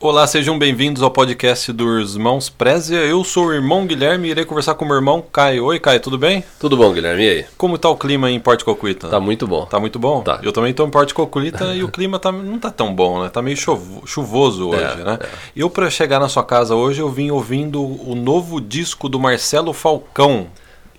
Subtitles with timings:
[0.00, 2.98] Olá, sejam bem-vindos ao podcast dos Irmãos Prézia.
[2.98, 5.64] Eu sou o irmão Guilherme e irei conversar com o meu irmão Caio.
[5.64, 6.44] Oi, Caio, tudo bem?
[6.60, 7.24] Tudo bom, Guilherme?
[7.24, 7.46] E aí?
[7.56, 9.08] Como tá o clima em Porto Cocuita?
[9.08, 9.66] Tá muito bom.
[9.66, 10.22] Tá muito bom?
[10.22, 10.38] Tá.
[10.40, 13.28] Eu também tô em Porto Cocuita e o clima tá, não tá tão bom, né?
[13.28, 15.18] Tá meio chuvo- chuvoso hoje, É, né?
[15.20, 15.26] é.
[15.56, 19.72] Eu, pra chegar na sua casa hoje, eu vim ouvindo o novo disco do Marcelo
[19.72, 20.46] Falcão.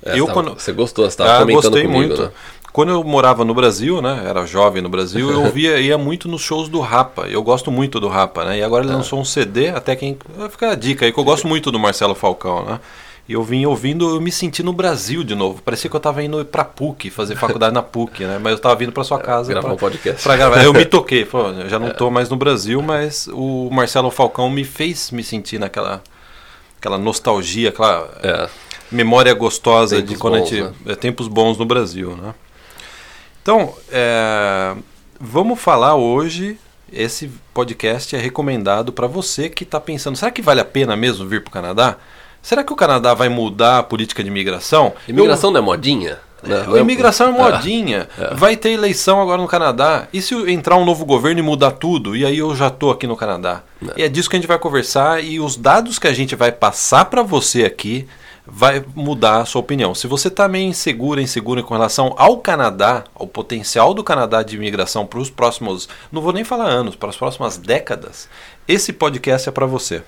[0.05, 0.59] É, eu, você tava- quando...
[0.59, 2.21] Você gostou, você estava Ah, comentando gostei comigo, muito.
[2.23, 2.31] né?
[2.71, 4.23] Quando eu morava no Brasil, né?
[4.27, 7.27] Era jovem no Brasil, eu via, ia muito nos shows do Rapa.
[7.27, 8.59] Eu gosto muito do Rapa, né?
[8.59, 10.17] E agora ele lançou um CD, até quem.
[10.37, 12.79] Vai ficar a dica aí, que eu gosto muito do Marcelo Falcão, né?
[13.27, 15.61] E eu vim ouvindo, eu me senti no Brasil de novo.
[15.61, 18.39] Parecia que eu tava indo pra PUC, fazer faculdade na PUC, né?
[18.41, 19.51] Mas eu tava vindo pra sua casa.
[19.53, 20.23] gravar um podcast.
[20.23, 20.63] Pra gravar.
[20.63, 21.25] Eu me toquei.
[21.25, 25.23] Pô, eu já não tô mais no Brasil, mas o Marcelo Falcão me fez me
[25.23, 26.01] sentir naquela
[26.79, 28.49] aquela nostalgia, aquela É.
[28.91, 30.63] memória gostosa Tempos de quando bons, a gente.
[30.63, 30.73] né?
[30.87, 32.33] é, tempos bons no Brasil, né?
[33.49, 34.75] Então, é,
[35.19, 36.55] vamos falar hoje.
[36.93, 41.27] Esse podcast é recomendado para você que está pensando: será que vale a pena mesmo
[41.27, 41.95] vir para o Canadá?
[42.43, 44.93] Será que o Canadá vai mudar a política de imigração?
[45.07, 46.19] Imigração não é modinha?
[46.43, 46.63] Né?
[46.67, 48.07] Eu, a imigração é Ah, modinha.
[48.33, 50.07] Vai ter eleição agora no Canadá.
[50.13, 52.15] E se entrar um novo governo e mudar tudo?
[52.15, 53.63] E aí eu já tô aqui no Canadá.
[53.97, 56.51] E é disso que a gente vai conversar e os dados que a gente vai
[56.51, 58.07] passar para você aqui
[58.51, 59.93] vai mudar a sua opinião.
[59.95, 64.55] Se você está meio inseguro, inseguro com relação ao Canadá, ao potencial do Canadá de
[64.55, 68.27] imigração para os próximos, não vou nem falar anos, para as próximas décadas,
[68.67, 70.01] esse podcast é para você.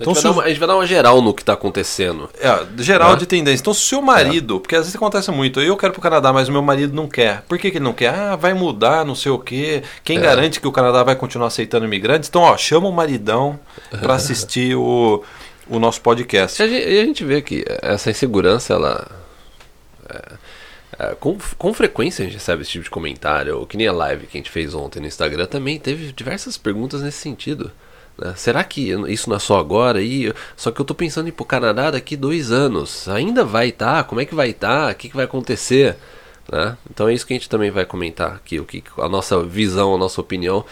[0.00, 1.34] Então, a, gente se vai o- dar uma, a gente vai dar uma geral no
[1.34, 2.30] que está acontecendo.
[2.40, 3.16] é, geral Né?
[3.18, 3.60] de tendência.
[3.60, 6.48] Então, se o seu marido, porque às vezes acontece muito, eu quero pro Canadá, mas
[6.48, 7.42] o meu marido não quer.
[7.42, 8.08] Por que, que ele não quer?
[8.14, 9.82] Ah, vai mudar, não sei o quê.
[10.02, 10.20] Quem É.
[10.20, 12.30] garante que o Canadá vai continuar aceitando imigrantes?
[12.30, 13.60] Então, ó, chama o maridão
[14.00, 15.22] para assistir o,
[15.70, 16.60] o nosso podcast.
[16.60, 19.10] E a gente, a gente vê que essa insegurança, ela.
[20.08, 20.32] é,
[20.98, 23.92] é, com, com frequência a gente recebe esse tipo de comentário, ou que nem a
[23.92, 27.70] live que a gente fez ontem no Instagram também teve diversas perguntas nesse sentido.
[28.18, 28.34] né?
[28.36, 30.02] Será que isso não é só agora?
[30.02, 33.08] E, só que eu tô pensando em ir pro Canadá daqui dois anos.
[33.08, 34.04] Ainda vai estar?
[34.04, 34.92] Como é que vai estar?
[34.92, 35.96] O que, que vai acontecer?
[36.50, 36.76] né?
[36.90, 39.94] Então é isso que a gente também vai comentar aqui, o que a nossa visão,
[39.94, 40.64] a nossa opinião.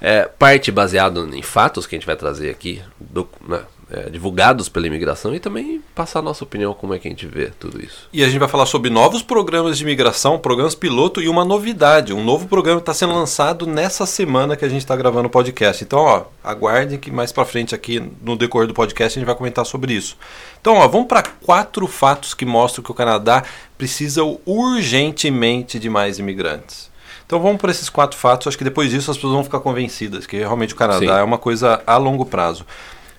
[0.00, 3.62] É, parte baseado em fatos que a gente vai trazer aqui, do- né,
[3.94, 7.26] é, divulgados pela imigração, e também passar a nossa opinião, como é que a gente
[7.26, 8.08] vê tudo isso.
[8.12, 12.12] E a gente vai falar sobre novos programas de imigração, programas piloto e uma novidade.
[12.12, 15.84] Um novo programa está sendo lançado nessa semana que a gente está gravando o podcast.
[15.84, 19.36] Então, ó, aguardem que mais para frente aqui no decorrer do podcast a gente vai
[19.36, 20.16] comentar sobre isso.
[20.60, 23.44] Então, ó, vamos para quatro fatos que mostram que o Canadá
[23.78, 26.92] precisa urgentemente de mais imigrantes.
[27.26, 28.46] Então vamos para esses quatro fatos.
[28.46, 31.20] Acho que depois disso as pessoas vão ficar convencidas que realmente o Canadá Sim.
[31.20, 32.66] é uma coisa a longo prazo.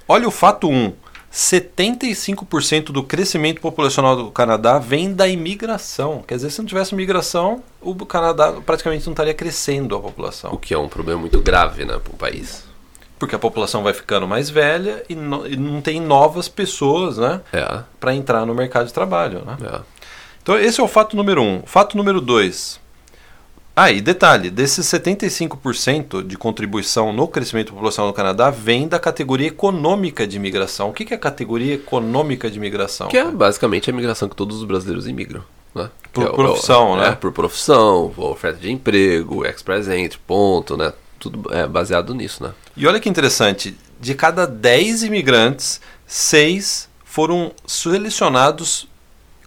[0.08, 0.94] Olha o fato 1.
[1.32, 6.24] 75% do crescimento populacional do Canadá vem da imigração.
[6.26, 10.52] Quer dizer, se não tivesse imigração, o Canadá praticamente não estaria crescendo a população.
[10.54, 12.64] O que é um problema muito grave né, para o país.
[13.20, 17.42] Porque a população vai ficando mais velha e, no- e não tem novas pessoas né,
[17.52, 19.44] É, para entrar no mercado de trabalho.
[19.46, 19.58] Né?
[19.62, 19.80] é.
[20.42, 21.64] Então esse é o fato número um.
[21.66, 22.80] Fato número dois.
[23.76, 29.48] Ah, e detalhe, desses 75% de contribuição no crescimento populacional do Canadá vem da categoria
[29.48, 30.90] econômica de imigração.
[30.90, 33.10] O que é a categoria econômica de imigração?
[33.10, 35.44] Que é basicamente a imigração que todos os brasileiros imigram.
[35.76, 35.90] Né?
[36.14, 37.08] Por é profissão, é, né?
[37.10, 40.94] É, por profissão, oferta de emprego, ex-presente, ponto, né?
[41.20, 42.54] Tudo é baseado nisso, né?
[42.78, 48.88] E olha que interessante, de cada 10 imigrantes, 6 foram selecionados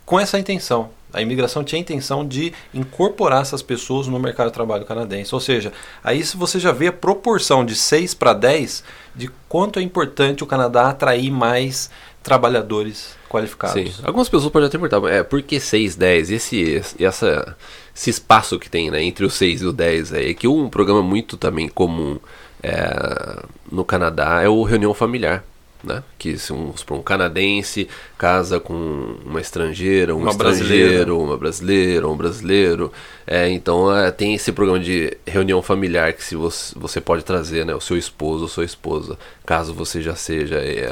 [0.05, 0.91] com essa intenção.
[1.13, 5.35] A imigração tinha a intenção de incorporar essas pessoas no mercado de trabalho canadense.
[5.35, 5.73] Ou seja,
[6.05, 10.47] aí você já vê a proporção de 6 para 10 de quanto é importante o
[10.47, 11.91] Canadá atrair mais
[12.23, 13.97] trabalhadores qualificados.
[13.97, 14.03] Sim.
[14.05, 16.31] Algumas pessoas podem até perguntar, é, por que 6, 10?
[16.31, 17.57] Esse, esse, essa,
[17.95, 21.03] esse espaço que tem né, entre o 6 e o 10 é que um programa
[21.03, 22.19] muito também comum
[22.63, 25.43] é, no Canadá é o reunião familiar.
[25.83, 26.03] Né?
[26.19, 31.15] Que se um, um canadense casa com uma estrangeira, um Uma estrangeiro, brasileira.
[31.15, 32.93] uma brasileira, um brasileiro.
[33.25, 37.65] É, então é, tem esse programa de reunião familiar que se você, você pode trazer
[37.65, 39.17] né, o seu esposo ou sua esposa,
[39.47, 40.91] caso você já seja é,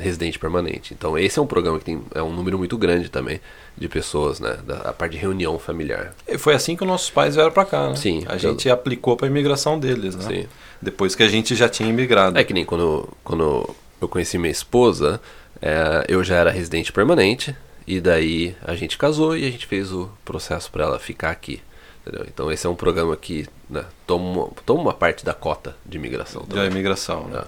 [0.00, 0.92] residente permanente.
[0.92, 3.40] Então esse é um programa que tem é um número muito grande também
[3.76, 4.56] de pessoas, né?
[4.66, 6.14] Da a parte de reunião familiar.
[6.26, 7.96] E foi assim que os nossos pais vieram para cá, né?
[7.96, 8.24] Sim.
[8.26, 10.24] A gente aplicou para a imigração deles, né?
[10.26, 10.46] Sim.
[10.80, 12.38] Depois que a gente já tinha imigrado.
[12.38, 15.20] É que nem quando, quando eu conheci minha esposa,
[15.60, 17.54] é, eu já era residente permanente,
[17.86, 21.60] e daí a gente casou e a gente fez o processo para ela ficar aqui.
[22.06, 22.26] entendeu?
[22.32, 25.96] Então esse é um programa que né, toma, uma- toma uma parte da cota de
[25.96, 26.44] imigração.
[26.46, 27.26] da imigração.
[27.28, 27.40] Né?
[27.40, 27.44] É.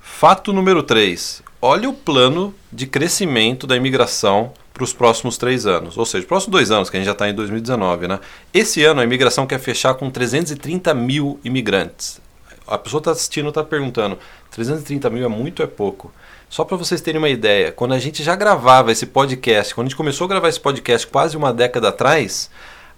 [0.00, 1.42] Fato número 3.
[1.60, 5.98] Olha o plano de crescimento da imigração para os próximos três anos.
[5.98, 8.06] Ou seja, próximos dois anos, que a gente já está em 2019.
[8.08, 8.20] Né?
[8.54, 12.20] Esse ano a imigração quer fechar com 330 mil imigrantes.
[12.68, 14.18] A pessoa está assistindo está perguntando:
[14.50, 16.12] 330 mil é muito ou é pouco?
[16.48, 19.88] Só para vocês terem uma ideia, quando a gente já gravava esse podcast, quando a
[19.90, 22.50] gente começou a gravar esse podcast quase uma década atrás,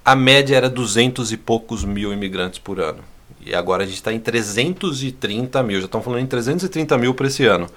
[0.04, 3.02] a média era 200 e poucos mil imigrantes por ano.
[3.44, 7.26] E agora a gente está em 330 mil, já estão falando em 330 mil para
[7.26, 7.68] esse ano.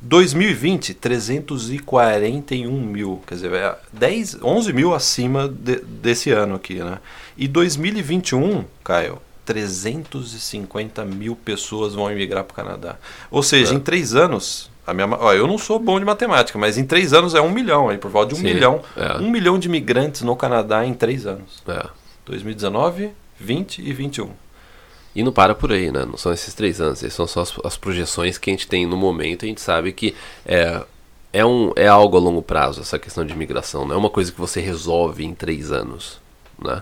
[0.00, 6.98] 2020, 341 mil, quer dizer, 10, 11 mil acima de, desse ano aqui, né?
[7.36, 12.96] E 2021, Caio, 350 mil pessoas vão emigrar para o Canadá.
[13.30, 13.76] Ou seja, é.
[13.76, 17.12] em três anos, a minha, ó, eu não sou bom de matemática, mas em três
[17.12, 18.82] anos é um milhão, aí por volta de um Sim, milhão.
[18.96, 19.18] É.
[19.18, 21.62] Um milhão de imigrantes no Canadá em três anos.
[21.66, 21.86] É.
[22.24, 24.30] 2019, 20 e 21.
[25.14, 26.04] E não para por aí, né?
[26.06, 28.86] Não são esses três anos, essas são só as, as projeções que a gente tem
[28.86, 29.44] no momento.
[29.44, 30.14] A gente sabe que
[30.46, 30.82] é,
[31.32, 33.86] é, um, é algo a longo prazo essa questão de imigração.
[33.86, 36.18] Não é uma coisa que você resolve em três anos,
[36.58, 36.80] né?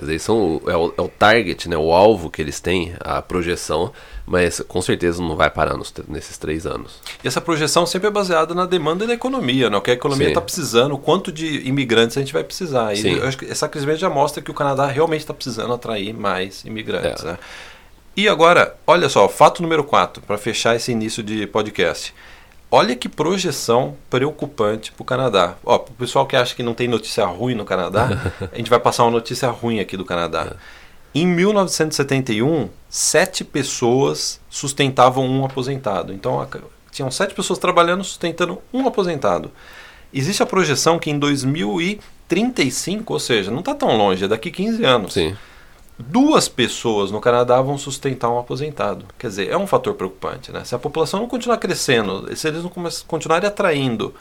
[0.00, 1.76] Eles são é o, é o target, né?
[1.76, 3.92] O alvo que eles têm, a projeção,
[4.26, 7.00] mas com certeza não vai parar nos, nesses três anos.
[7.22, 9.76] E essa projeção sempre é baseada na demanda da economia, né?
[9.76, 12.94] O que a economia está precisando, o quanto de imigrantes a gente vai precisar.
[12.94, 16.12] E eu acho que essa crise já mostra que o Canadá realmente está precisando atrair
[16.12, 17.24] mais imigrantes.
[17.24, 17.28] É.
[17.28, 17.38] Né?
[18.16, 22.14] E agora, olha só, fato número 4, para fechar esse início de podcast.
[22.70, 25.56] Olha que projeção preocupante para o Canadá.
[25.64, 28.80] Ó, o pessoal que acha que não tem notícia ruim no Canadá, a gente vai
[28.80, 30.48] passar uma notícia ruim aqui do Canadá.
[30.52, 30.56] É.
[31.14, 36.12] Em 1971, sete pessoas sustentavam um aposentado.
[36.12, 36.46] Então,
[36.90, 39.50] tinham sete pessoas trabalhando sustentando um aposentado.
[40.12, 44.84] Existe a projeção que em 2035, ou seja, não está tão longe, é daqui 15
[44.84, 45.12] anos.
[45.12, 45.36] Sim
[45.98, 49.06] duas pessoas no Canadá vão sustentar um aposentado.
[49.18, 50.52] Quer dizer, é um fator preocupante.
[50.52, 50.64] Né?
[50.64, 52.72] Se a população não continuar crescendo, se eles não
[53.06, 54.14] continuarem atraindo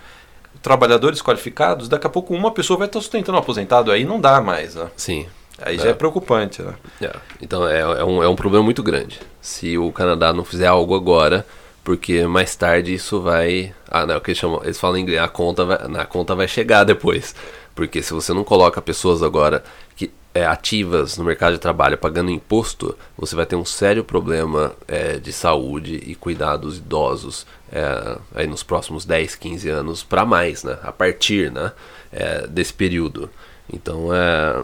[0.61, 4.39] trabalhadores qualificados, daqui a pouco uma pessoa vai estar sustentando um aposentado, aí não dá
[4.41, 4.75] mais.
[4.75, 4.89] Né?
[4.95, 5.27] Sim.
[5.61, 5.79] Aí é.
[5.79, 6.61] já é preocupante.
[6.61, 6.73] Né?
[7.01, 7.15] É.
[7.41, 9.19] Então é, é, um, é um problema muito grande.
[9.41, 11.45] Se o Canadá não fizer algo agora,
[11.83, 13.73] porque mais tarde isso vai.
[13.89, 16.33] Ah, não, o que eles chamam, eles falam em inglês, a conta vai, na conta
[16.33, 17.35] vai chegar depois.
[17.75, 19.63] Porque se você não coloca pessoas agora
[19.95, 24.73] que é, ativas no mercado de trabalho pagando imposto, você vai ter um sério problema
[24.85, 30.61] é, de saúde e cuidados idosos é, aí nos próximos 10, 15 anos para mais,
[30.61, 30.77] né?
[30.83, 31.71] A partir né?
[32.11, 33.29] É, desse período.
[33.71, 34.63] Então, é,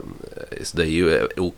[0.59, 1.53] isso daí, é, eu,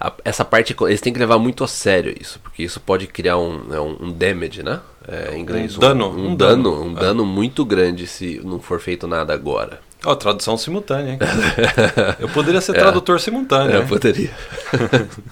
[0.00, 3.38] a, essa parte, eles têm que levar muito a sério isso, porque isso pode criar
[3.38, 4.80] um, é, um, um damage, né?
[5.06, 6.08] É, em inglês, um, dano.
[6.08, 9.80] Um, um dano, dano, um dano muito grande se não for feito nada agora.
[10.04, 11.18] Ó, oh, tradução simultânea, hein?
[12.20, 12.78] Eu poderia ser é.
[12.78, 13.76] tradutor simultâneo.
[13.76, 14.30] Eu poderia.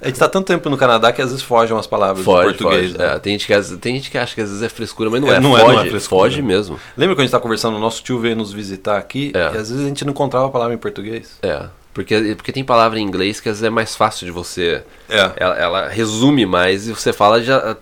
[0.00, 2.54] A gente está tanto tempo no Canadá que às vezes fogem umas palavras foge, do
[2.54, 2.92] português.
[2.92, 2.98] Foge.
[2.98, 3.14] Né?
[3.14, 5.32] É, tem, gente que, tem gente que acha que às vezes é frescura, mas não
[5.32, 5.36] é.
[5.36, 6.20] é não foge, é, não é frescura.
[6.22, 6.78] Foge mesmo.
[6.96, 9.38] Lembra quando a gente está conversando, o nosso tio veio nos visitar aqui é.
[9.38, 11.38] e às vezes a gente não encontrava a palavra em português?
[11.42, 11.66] É.
[11.96, 14.82] Porque, porque tem palavra em inglês que às vezes é mais fácil de você.
[15.08, 15.32] É.
[15.38, 17.74] Ela, ela resume mais e você fala já.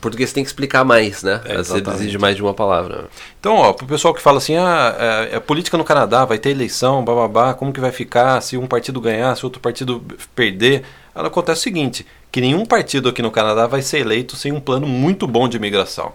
[0.00, 1.40] português tem que explicar mais, né?
[1.44, 3.08] É, você exige mais de uma palavra.
[3.38, 6.50] Então, ó, pro pessoal que fala assim, ah, é, é, política no Canadá, vai ter
[6.50, 10.02] eleição, bababá, como que vai ficar se um partido ganhar, se outro partido
[10.34, 10.82] perder?
[11.14, 14.58] Ela acontece o seguinte: que nenhum partido aqui no Canadá vai ser eleito sem um
[14.58, 16.12] plano muito bom de imigração.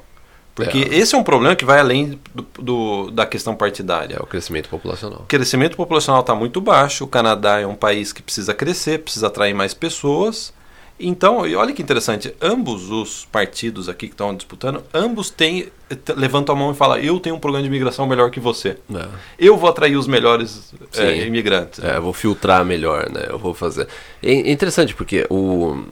[0.55, 0.95] Porque é.
[0.95, 4.15] esse é um problema que vai além do, do, da questão partidária.
[4.15, 5.19] É o crescimento populacional.
[5.19, 7.03] O crescimento populacional está muito baixo.
[7.03, 10.53] O Canadá é um país que precisa crescer, precisa atrair mais pessoas.
[10.97, 15.67] Então, e olha que interessante, ambos os partidos aqui que estão disputando, ambos têm,
[16.15, 18.77] levantam a mão e falam, eu tenho um programa de imigração melhor que você.
[18.93, 19.07] É.
[19.37, 21.83] Eu vou atrair os melhores é, imigrantes.
[21.83, 23.25] É, eu vou filtrar melhor, né?
[23.27, 23.89] Eu vou fazer.
[24.23, 25.83] É interessante porque o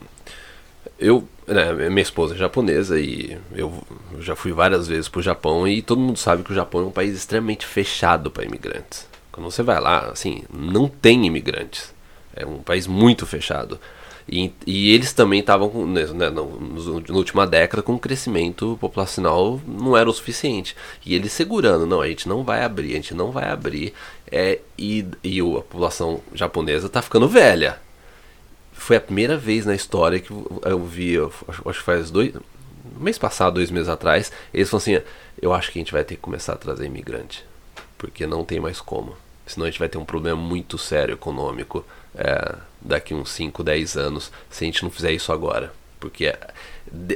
[0.98, 3.72] eu né, minha esposa é japonesa e eu
[4.20, 6.90] já fui várias vezes pro Japão e todo mundo sabe que o Japão é um
[6.90, 9.06] país extremamente fechado para imigrantes.
[9.30, 11.92] Quando você vai lá, assim, não tem imigrantes.
[12.34, 13.78] É um país muito fechado.
[14.28, 16.40] E, e eles também estavam, né, né na
[17.10, 20.74] última década, com um crescimento populacional não era o suficiente.
[21.04, 23.92] E eles segurando, não, a gente não vai abrir, a gente não vai abrir.
[24.30, 27.78] É, e, e a população japonesa está ficando velha
[28.84, 32.34] foi a primeira vez na história que eu vi, eu acho que faz dois.
[32.98, 35.06] mês passado, dois meses atrás, eles falaram assim:
[35.40, 37.44] eu acho que a gente vai ter que começar a trazer imigrante.
[37.96, 39.16] Porque não tem mais como.
[39.46, 43.96] Senão a gente vai ter um problema muito sério econômico é, daqui uns 5, 10
[43.96, 45.72] anos se a gente não fizer isso agora.
[45.98, 46.34] Porque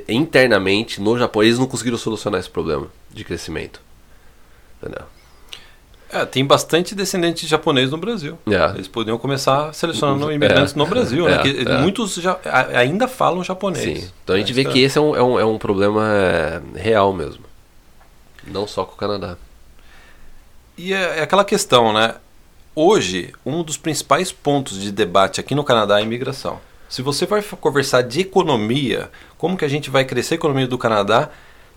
[0.08, 3.80] internamente no Japão eles não conseguiram solucionar esse problema de crescimento.
[4.80, 5.04] Entendeu?
[6.10, 8.38] É, tem bastante descendente japonês no Brasil.
[8.46, 8.74] É.
[8.74, 10.34] Eles poderiam começar selecionando é.
[10.34, 10.78] imigrantes é.
[10.78, 11.38] no Brasil, né?
[11.38, 11.78] Que é.
[11.78, 12.38] muitos já,
[12.74, 14.00] ainda falam japonês.
[14.00, 14.10] Sim.
[14.24, 17.12] Então a gente vê que esse é um, é um, é um problema é, real
[17.12, 17.44] mesmo.
[18.46, 19.36] Não só com o Canadá.
[20.78, 22.14] E é, aquela questão, né?
[22.74, 26.60] Hoje, um dos principais pontos de debate aqui no Canadá é a imigração.
[26.88, 30.78] Se você vai conversar de economia, como que a gente vai crescer a economia do
[30.78, 31.28] Canadá,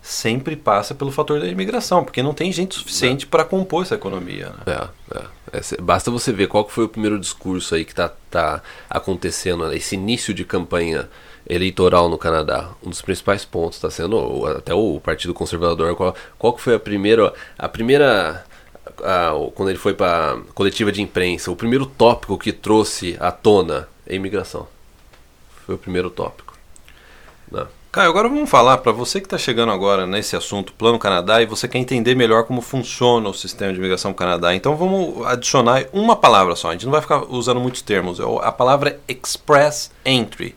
[0.02, 4.52] sempre passa pelo fator da imigração, porque não tem gente suficiente para compor essa economia.
[4.66, 4.74] Né?
[5.12, 5.42] É, é.
[5.52, 9.94] É, basta você ver qual foi o primeiro discurso aí que está tá acontecendo, esse
[9.94, 11.08] início de campanha
[11.48, 12.70] eleitoral no Canadá.
[12.82, 15.94] Um dos principais pontos está sendo até o Partido Conservador.
[15.94, 18.44] Qual, qual foi a primeira, a primeira
[19.02, 23.88] a, quando ele foi para coletiva de imprensa, o primeiro tópico que trouxe à tona
[24.08, 24.66] a imigração.
[25.66, 26.56] Foi o primeiro tópico.
[27.50, 27.68] Não.
[27.92, 31.46] Caio, agora vamos falar para você que está chegando agora nesse assunto Plano Canadá e
[31.46, 34.54] você quer entender melhor como funciona o sistema de imigração Canadá.
[34.54, 36.70] Então vamos adicionar uma palavra só.
[36.70, 38.18] A gente não vai ficar usando muitos termos.
[38.18, 40.54] É a palavra é Express Entry.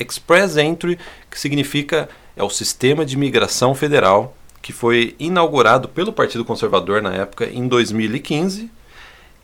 [0.00, 0.98] Express Entry,
[1.30, 7.12] que significa é o sistema de imigração federal que foi inaugurado pelo Partido Conservador na
[7.12, 8.70] época em 2015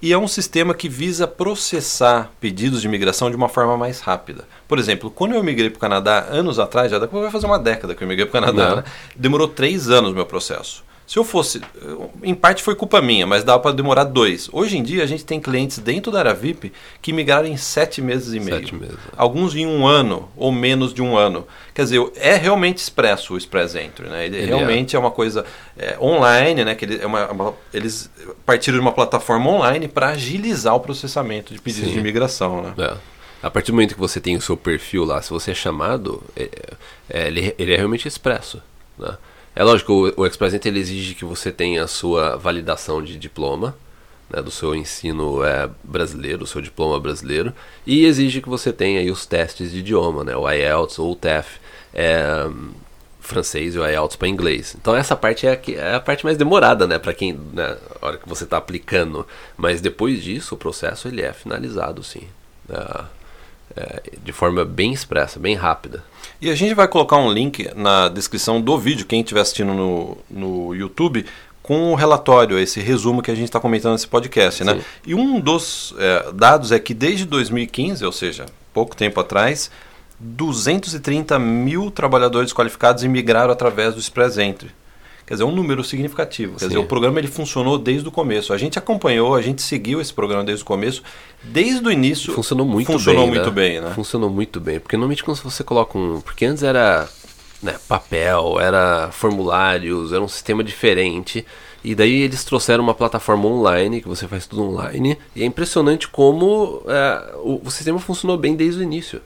[0.05, 4.45] e é um sistema que visa processar pedidos de imigração de uma forma mais rápida.
[4.69, 7.95] Por exemplo, quando eu migrei para o Canadá anos atrás, já vai fazer uma década
[7.95, 8.85] que eu migrei para o Canadá, né?
[9.17, 10.85] demorou três anos o meu processo.
[11.07, 11.61] Se eu fosse,
[12.23, 14.49] em parte foi culpa minha, mas dava para demorar dois.
[14.51, 18.33] Hoje em dia a gente tem clientes dentro da Aravip que migraram em sete meses
[18.33, 18.61] e meio.
[18.61, 18.95] Sete meses.
[18.95, 19.15] É.
[19.15, 21.47] Alguns em um ano ou menos de um ano.
[21.75, 24.25] Quer dizer, é realmente expresso o Express Entry, né?
[24.25, 24.97] Ele, Ele realmente é.
[24.97, 25.01] é.
[25.01, 25.45] uma coisa
[25.77, 26.75] é, online, né?
[26.75, 28.11] Que ele, é uma, uma, eles
[28.47, 31.95] partiram de uma plataforma online para agilizar o processamento de pedidos Sim.
[31.95, 32.75] de imigração, né?
[32.79, 32.97] É.
[33.43, 36.23] A partir do momento que você tem o seu perfil lá, se você é chamado,
[36.35, 36.49] é,
[37.11, 38.63] é, ele, ele é realmente expresso,
[38.99, 39.19] né?
[39.57, 40.27] É lógico, o, o
[40.65, 43.77] ele exige que você tenha a sua validação de diploma,
[44.29, 47.53] né, do seu ensino é, brasileiro, o seu diploma brasileiro,
[47.87, 51.17] e exige que você tenha aí os testes de idioma, né, o IELTS ou o
[51.17, 51.59] TEF,
[51.93, 52.49] é,
[53.21, 54.77] francês e o IELTS para inglês.
[54.79, 58.07] Então essa parte é a, é a parte mais demorada, né, para quem, né, a
[58.07, 59.27] hora que você está aplicando.
[59.57, 62.27] Mas depois disso, o processo ele é finalizado, sim.
[62.69, 63.05] Né, é,
[64.23, 66.03] de forma bem expressa, bem rápida.
[66.41, 70.19] E a gente vai colocar um link na descrição do vídeo, quem estiver assistindo no,
[70.31, 71.25] no YouTube,
[71.63, 74.63] com o relatório, esse resumo que a gente está comentando nesse podcast.
[74.63, 74.81] Né?
[75.07, 79.71] E um dos é, dados é que desde 2015, ou seja, pouco tempo atrás,
[80.21, 84.71] 230 mil trabalhadores qualificados imigraram através do Express Entry.
[85.27, 86.55] Quer dizer, é um número significativo.
[86.55, 86.69] Quer Sim.
[86.69, 88.53] dizer, o programa ele funcionou desde o começo.
[88.53, 91.03] A gente acompanhou, a gente seguiu esse programa desde o começo.
[91.43, 92.33] Desde o início.
[92.35, 93.31] Funcionou muito funcionou bem.
[93.31, 93.51] Muito né?
[93.51, 93.93] bem né?
[93.95, 94.79] Funcionou muito bem.
[94.79, 96.21] Porque normalmente quando você coloca um.
[96.21, 97.09] Porque antes era
[97.63, 101.45] né, papel, era formulários, era um sistema diferente.
[101.83, 105.19] E daí eles trouxeram uma plataforma online, que você faz tudo online.
[105.35, 109.21] E é impressionante como é, o, o sistema funcionou bem desde o início.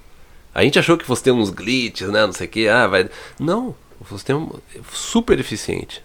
[0.54, 2.24] A gente achou que fosse ter uns glitches, né?
[2.24, 2.68] Não sei o que.
[2.68, 3.08] Ah, vai.
[3.38, 3.74] Não.
[4.00, 6.02] O sistema é super eficiente.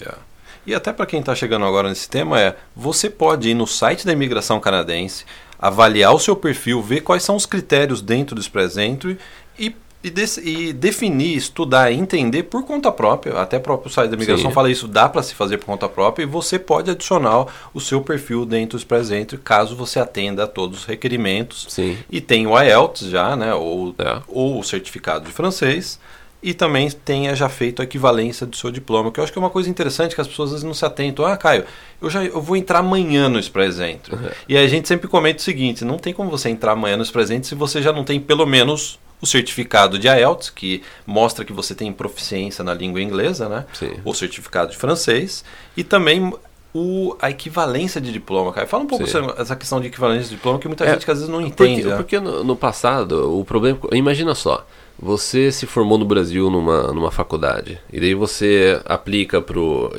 [0.00, 0.18] Yeah.
[0.66, 4.04] E até para quem está chegando agora nesse tema é, você pode ir no site
[4.04, 5.24] da imigração canadense,
[5.58, 9.18] avaliar o seu perfil, ver quais são os critérios dentro do Express Entry
[9.58, 13.40] e, e, de, e definir, estudar, entender por conta própria.
[13.40, 14.54] Até o próprio site da imigração Sim.
[14.54, 18.02] fala isso, dá para se fazer por conta própria e você pode adicionar o seu
[18.02, 21.66] perfil dentro do Express Entry caso você atenda a todos os requerimentos.
[21.70, 21.96] Sim.
[22.10, 24.20] E tem o IELTS já, né, ou, é.
[24.28, 25.98] ou o certificado de francês
[26.42, 29.42] e também tenha já feito a equivalência do seu diploma, que eu acho que é
[29.42, 31.24] uma coisa interessante que as pessoas às vezes não se atentam.
[31.24, 31.64] Ah, Caio,
[32.00, 34.12] eu já eu vou entrar amanhã no Expresente.
[34.12, 34.28] Uhum.
[34.48, 37.46] E a gente sempre comenta o seguinte: não tem como você entrar amanhã no Expresente
[37.46, 41.74] se você já não tem pelo menos o certificado de IELTS, que mostra que você
[41.74, 43.66] tem proficiência na língua inglesa, né?
[43.74, 43.92] Sim.
[44.02, 45.44] O certificado de francês
[45.76, 46.32] e também
[46.72, 48.66] o, a equivalência de diploma, Caio.
[48.66, 51.10] Fala um pouco sobre essa questão de equivalência de diploma que muita é, gente que
[51.10, 51.82] às vezes não entende.
[51.82, 51.96] Porque, né?
[51.96, 53.78] porque no, no passado, o problema.
[53.92, 54.64] Imagina só
[55.00, 59.90] você se formou no Brasil numa, numa faculdade e daí você aplica pro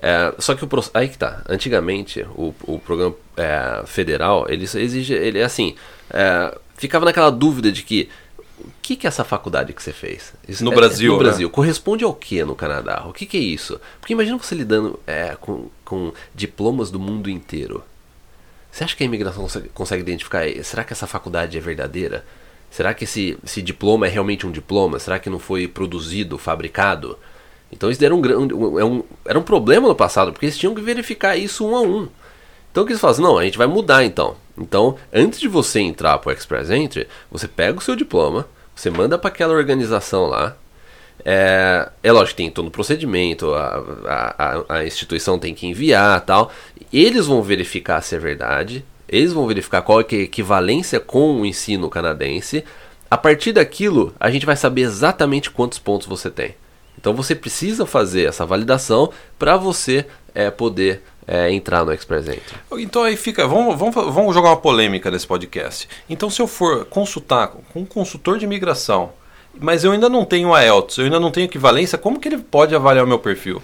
[0.00, 5.14] é, só que o aí que tá antigamente o, o programa é, federal ele exige
[5.14, 5.76] ele é assim
[6.10, 8.08] é, ficava naquela dúvida de que
[8.58, 10.32] o que, que é essa faculdade que você fez?
[10.46, 11.12] Isso, no Brasil.
[11.12, 11.48] No Brasil.
[11.48, 11.52] Né?
[11.52, 13.04] Corresponde ao que no Canadá?
[13.08, 13.80] O que, que é isso?
[13.98, 17.82] Porque imagina você lidando é, com, com diplomas do mundo inteiro.
[18.70, 20.44] Você acha que a imigração consegue, consegue identificar?
[20.62, 22.24] Será que essa faculdade é verdadeira?
[22.72, 24.98] Será que esse, esse diploma é realmente um diploma?
[24.98, 27.18] Será que não foi produzido, fabricado?
[27.70, 30.80] Então isso era um, é um, era um problema no passado, porque eles tinham que
[30.80, 32.08] verificar isso um a um.
[32.70, 33.22] Então o que eles fazem?
[33.22, 34.36] Não, a gente vai mudar então.
[34.56, 38.88] Então, antes de você entrar para o Express Entry, você pega o seu diploma, você
[38.88, 40.56] manda para aquela organização lá.
[41.26, 46.22] É, é lógico que tem todo o procedimento, a, a, a instituição tem que enviar
[46.22, 46.50] tal.
[46.90, 48.82] Eles vão verificar se é verdade.
[49.12, 52.64] Eles vão verificar qual é a equivalência com o ensino canadense.
[53.10, 56.54] A partir daquilo, a gente vai saber exatamente quantos pontos você tem.
[56.98, 62.56] Então você precisa fazer essa validação para você é, poder é, entrar no Express Entry.
[62.78, 65.86] Então aí fica, vamos, vamos, vamos jogar uma polêmica nesse podcast.
[66.08, 69.12] Então se eu for consultar com um consultor de imigração,
[69.60, 72.38] mas eu ainda não tenho a IELTS, eu ainda não tenho equivalência, como que ele
[72.38, 73.62] pode avaliar o meu perfil?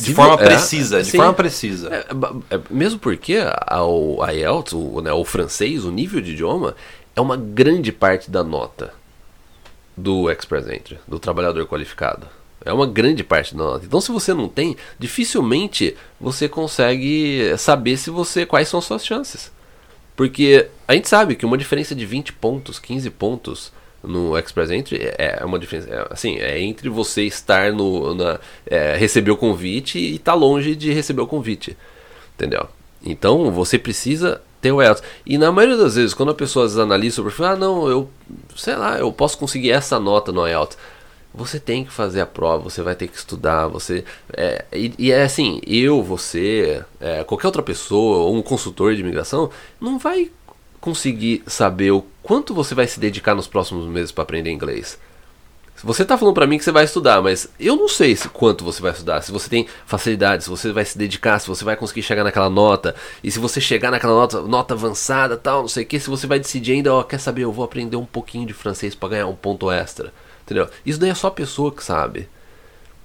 [0.00, 1.16] De forma é, precisa, de sim.
[1.16, 1.88] forma precisa.
[1.94, 6.74] É, é, mesmo porque a, a IELTS, o, né, o francês, o nível de idioma,
[7.14, 8.92] é uma grande parte da nota
[9.96, 12.26] do Express Entry, do trabalhador qualificado.
[12.64, 13.84] É uma grande parte da nota.
[13.84, 19.06] Então, se você não tem, dificilmente você consegue saber se você quais são as suas
[19.06, 19.50] chances.
[20.16, 24.98] Porque a gente sabe que uma diferença de 20 pontos, 15 pontos no Express Entry
[25.02, 25.88] é, é uma diferença.
[25.90, 28.14] É, assim, é entre você estar no.
[28.14, 31.76] Na, é, receber o convite e estar tá longe de receber o convite.
[32.34, 32.68] Entendeu?
[33.04, 35.02] Então você precisa ter o IELTS.
[35.24, 38.10] E na maioria das vezes, quando as pessoas analisam o ah, não, eu
[38.56, 40.76] sei lá, eu posso conseguir essa nota no IELTS.
[41.34, 44.04] Você tem que fazer a prova, você vai ter que estudar, você.
[44.32, 49.02] É, e, e, é assim, eu, você, é, qualquer outra pessoa, ou um consultor de
[49.02, 49.50] imigração,
[49.80, 50.32] não vai
[50.88, 54.98] conseguir saber o quanto você vai se dedicar nos próximos meses para aprender inglês.
[55.84, 58.64] Você está falando para mim que você vai estudar, mas eu não sei se, quanto
[58.64, 61.76] você vai estudar, se você tem facilidade, se você vai se dedicar, se você vai
[61.76, 65.84] conseguir chegar naquela nota, e se você chegar naquela nota, nota avançada, tal, não sei
[65.84, 68.46] o que, se você vai decidir ainda, ó, quer saber, eu vou aprender um pouquinho
[68.46, 70.68] de francês para ganhar um ponto extra, entendeu?
[70.86, 72.28] Isso daí é só a pessoa que sabe.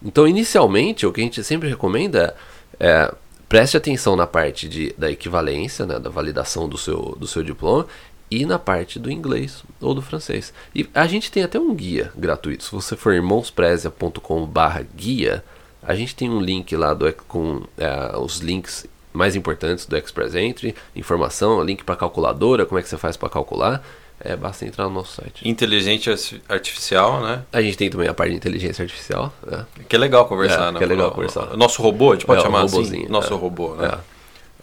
[0.02, 2.34] Então, inicialmente, o que a gente sempre recomenda
[2.80, 3.14] é
[3.54, 7.86] preste atenção na parte de, da equivalência, né, da validação do seu, do seu diploma
[8.32, 10.52] e na parte do inglês ou do francês.
[10.74, 12.64] E a gente tem até um guia gratuito.
[12.64, 15.44] Se você for irmãosprezia.com/guia,
[15.84, 20.34] a gente tem um link lá do, com é, os links mais importantes do Express
[20.34, 23.86] Entry, informação, link para calculadora, como é que você faz para calcular.
[24.26, 25.48] É, basta entrar no nosso site.
[25.48, 26.16] Inteligência
[26.48, 27.44] artificial, né?
[27.52, 29.34] A gente tem também a parte de inteligência artificial.
[29.46, 29.66] Né?
[29.90, 30.78] Que é legal conversar, é, né?
[30.78, 31.58] Que é legal conversar.
[31.58, 33.06] Nosso robô, a gente pode é, chamar assim?
[33.10, 33.38] Nosso é.
[33.38, 33.88] robô, né?
[33.88, 34.14] É.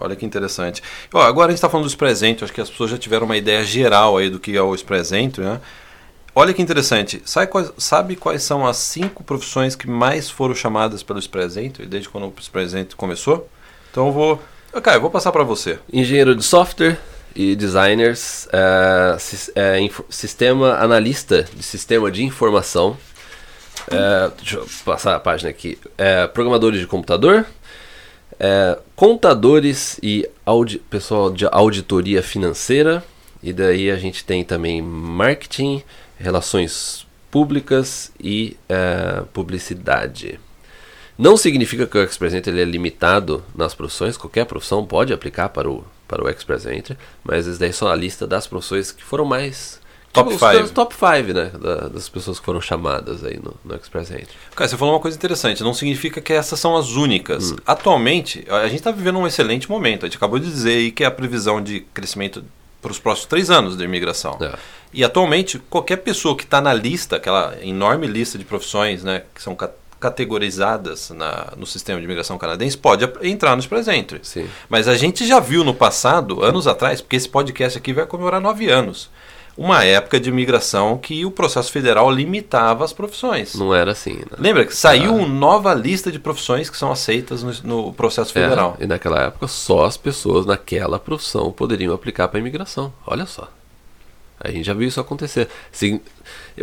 [0.03, 0.83] Olha que interessante.
[1.13, 3.37] Ó, agora a gente está falando dos presentes, acho que as pessoas já tiveram uma
[3.37, 5.61] ideia geral aí do que é o presente, né?
[6.35, 7.21] Olha que interessante.
[7.27, 12.09] Sabe quais, sabe quais são as cinco profissões que mais foram chamadas pelo presente desde
[12.09, 13.47] quando o presente começou?
[13.91, 14.43] Então eu vou.
[14.83, 15.79] Cara, eu vou passar para você.
[15.93, 16.99] Engenheiro de software
[17.35, 19.17] e designers, é,
[19.55, 22.97] é, sistema analista de sistema de informação.
[23.91, 25.79] É, deixa eu passar a página aqui.
[25.97, 27.47] É, programadores de computador,
[28.39, 33.03] é, contadores e audi pessoal de auditoria financeira.
[33.43, 35.83] E daí a gente tem também marketing,
[36.19, 40.39] relações públicas e é, publicidade.
[41.21, 45.69] Não significa que o Express ele é limitado nas profissões, qualquer profissão pode aplicar para
[45.71, 49.27] o, para o Express Entry, mas isso daí são a lista das profissões que foram
[49.27, 49.79] mais
[50.13, 50.51] Top 5.
[50.53, 51.53] Tipo, top 5, né?
[51.57, 54.35] Da, das pessoas que foram chamadas aí no, no Express Entry.
[54.57, 55.63] Cara, você falou uma coisa interessante.
[55.63, 57.53] Não significa que essas são as únicas.
[57.53, 57.57] Hum.
[57.65, 60.05] Atualmente, a gente está vivendo um excelente momento.
[60.05, 62.45] A gente acabou de dizer aí que é a previsão de crescimento
[62.83, 64.37] para os próximos três anos da imigração.
[64.41, 64.59] É.
[64.93, 69.41] E atualmente, qualquer pessoa que está na lista, aquela enorme lista de profissões né, que
[69.41, 69.57] são
[70.01, 74.21] categorizadas na, no sistema de imigração canadense, pode entrar no Express Entry.
[74.23, 74.49] Sim.
[74.69, 78.41] Mas a gente já viu no passado, anos atrás, porque esse podcast aqui vai comemorar
[78.41, 79.11] nove anos
[79.61, 83.55] uma época de imigração que o processo federal limitava as profissões.
[83.55, 84.15] Não era assim.
[84.15, 84.39] Né?
[84.39, 85.17] Lembra que saiu ah.
[85.17, 88.77] uma nova lista de profissões que são aceitas no, no processo é, federal.
[88.81, 92.91] É, e naquela época só as pessoas naquela profissão poderiam aplicar para a imigração.
[93.07, 93.51] Olha só.
[94.41, 95.49] A gente já viu isso acontecer.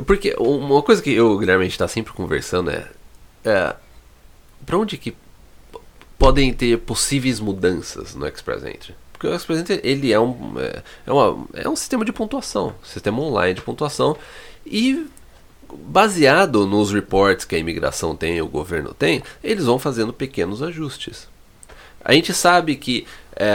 [0.08, 2.88] Porque uma coisa que eu, Guilherme, está sempre conversando é,
[3.48, 3.76] é
[4.66, 5.16] para onde que
[6.18, 8.96] podem ter possíveis mudanças no Express Entry?
[9.14, 12.76] Porque o Express Entry, ele é um, é, é, uma, é um sistema de pontuação,
[12.84, 14.18] sistema online de pontuação.
[14.66, 15.08] E
[15.74, 21.28] baseado nos reports que a imigração tem, o governo tem, eles vão fazendo pequenos ajustes.
[22.04, 23.06] A gente sabe que
[23.36, 23.54] é,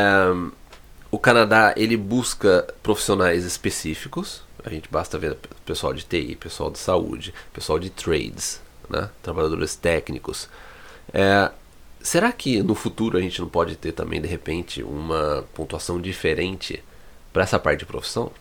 [1.11, 4.43] o Canadá ele busca profissionais específicos.
[4.65, 9.11] A gente basta ver pessoal de TI, pessoal de saúde, pessoal de trades, né?
[9.23, 10.49] trabalhadores técnicos.
[11.13, 11.51] É,
[12.03, 16.83] Será que no futuro a gente não pode ter também, de repente, uma pontuação diferente
[17.33, 18.33] para essa parte de profissão?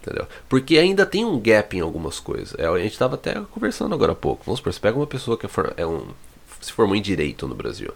[0.00, 0.26] Entendeu?
[0.48, 2.54] Porque ainda tem um gap em algumas coisas.
[2.56, 4.44] É, a gente estava até conversando agora há pouco.
[4.46, 6.06] Vamos supor, você pega uma pessoa que é, é um,
[6.60, 7.92] se formou em Direito no Brasil.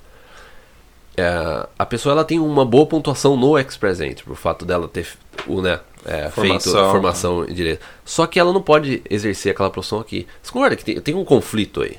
[1.16, 5.06] É, a pessoa ela tem uma boa pontuação no Express Entry, por fato dela ter
[5.46, 7.84] o, né, é, feito formação em Direito.
[8.04, 10.26] Só que ela não pode exercer aquela profissão aqui.
[10.42, 11.98] Você concorda que tem, tem um conflito aí?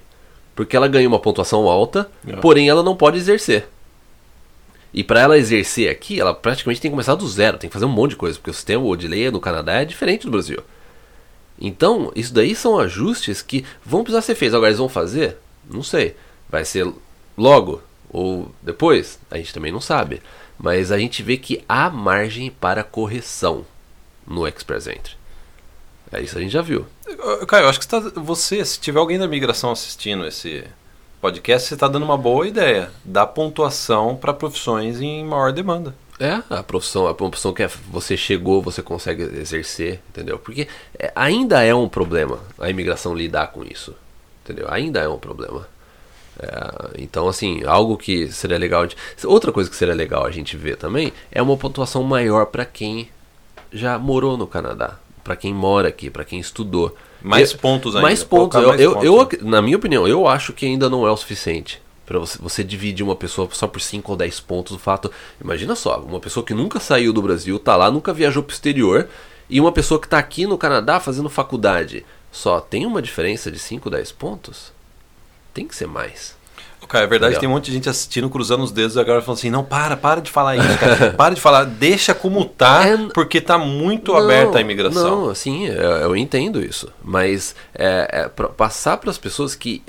[0.56, 2.36] Porque ela ganha uma pontuação alta, é.
[2.38, 3.68] porém ela não pode exercer.
[4.94, 7.86] E para ela exercer aqui, ela praticamente tem que começar do zero, tem que fazer
[7.86, 10.60] um monte de coisa, porque o sistema de lei no Canadá é diferente do Brasil.
[11.60, 14.56] Então, isso daí são ajustes que vão precisar ser feitos.
[14.56, 15.38] Agora, eles vão fazer?
[15.70, 16.16] Não sei.
[16.50, 16.92] Vai ser
[17.38, 19.20] logo ou depois?
[19.32, 20.22] A gente também não sabe.
[20.60, 23.66] Mas a gente vê que há margem para correção
[24.28, 25.16] no Express Entry.
[26.12, 26.86] É isso a gente já viu.
[27.48, 30.64] Caio, acho que você, tá, você, se tiver alguém da migração assistindo esse
[31.20, 32.92] podcast, você está dando uma boa ideia.
[33.04, 35.96] Dá pontuação para profissões em maior demanda.
[36.20, 40.38] É, a profissão, a profissão que é, você chegou, você consegue exercer, entendeu?
[40.38, 40.68] Porque
[41.00, 43.96] é, ainda é um problema a imigração lidar com isso,
[44.44, 44.68] entendeu?
[44.70, 45.68] Ainda é um problema.
[46.40, 48.86] É, então, assim, algo que seria legal.
[48.86, 52.66] De, outra coisa que seria legal a gente ver também é uma pontuação maior para
[52.66, 53.10] quem
[53.74, 56.96] já morou no Canadá, para quem mora aqui, para quem estudou.
[57.22, 58.08] Mais pontos ainda.
[58.08, 58.62] Mais pontos.
[58.62, 59.40] Eu, mais eu, pontos.
[59.40, 62.64] eu, na minha opinião, eu acho que ainda não é o suficiente para você, você
[62.64, 64.76] dividir uma pessoa só por 5 ou 10 pontos.
[64.76, 68.44] O fato, imagina só, uma pessoa que nunca saiu do Brasil, tá lá, nunca viajou
[68.44, 69.08] pro exterior,
[69.50, 72.06] e uma pessoa que tá aqui no Canadá fazendo faculdade.
[72.32, 74.72] Só tem uma diferença de 5, 10 pontos?
[75.54, 76.36] Tem que ser mais.
[76.88, 77.40] Cara, é verdade, Entendeu?
[77.40, 79.98] tem um monte de gente assistindo, cruzando os dedos e agora falando assim: não, para,
[79.98, 81.14] para de falar isso, cara.
[81.18, 82.98] para de falar, deixa como tá, é...
[83.14, 85.24] porque tá muito não, aberta a imigração.
[85.24, 86.92] Não, assim, eu, eu entendo isso.
[87.04, 89.84] Mas é, é pra passar para as pessoas que.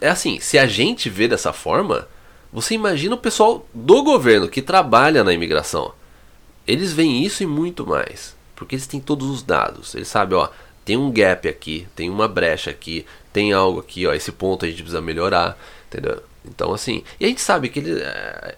[0.00, 2.06] É assim, se a gente vê dessa forma,
[2.52, 5.92] você imagina o pessoal do governo que trabalha na imigração.
[6.66, 8.36] Eles veem isso e muito mais.
[8.54, 9.94] Porque eles têm todos os dados.
[9.94, 10.48] Eles sabem, ó,
[10.90, 14.68] tem um gap aqui, tem uma brecha aqui, tem algo aqui, ó, esse ponto a
[14.68, 15.56] gente precisa melhorar.
[15.86, 16.20] Entendeu?
[16.44, 17.04] Então, assim.
[17.20, 17.96] E a gente sabe que eles.
[18.00, 18.56] É,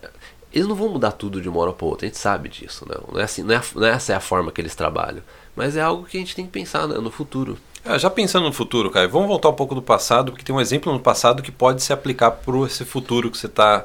[0.51, 2.87] eles não vão mudar tudo de uma hora para outra, a gente sabe disso.
[2.89, 5.23] Não, não, é assim, não, é, não é essa é a forma que eles trabalham.
[5.55, 7.59] Mas é algo que a gente tem que pensar né, no futuro.
[7.85, 10.61] É, já pensando no futuro, cara, vamos voltar um pouco do passado, porque tem um
[10.61, 13.85] exemplo no passado que pode se aplicar para esse futuro que você está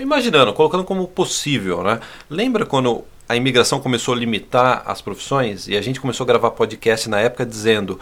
[0.00, 2.00] imaginando, colocando como possível, né?
[2.30, 6.50] Lembra quando a imigração começou a limitar as profissões e a gente começou a gravar
[6.52, 8.00] podcast na época dizendo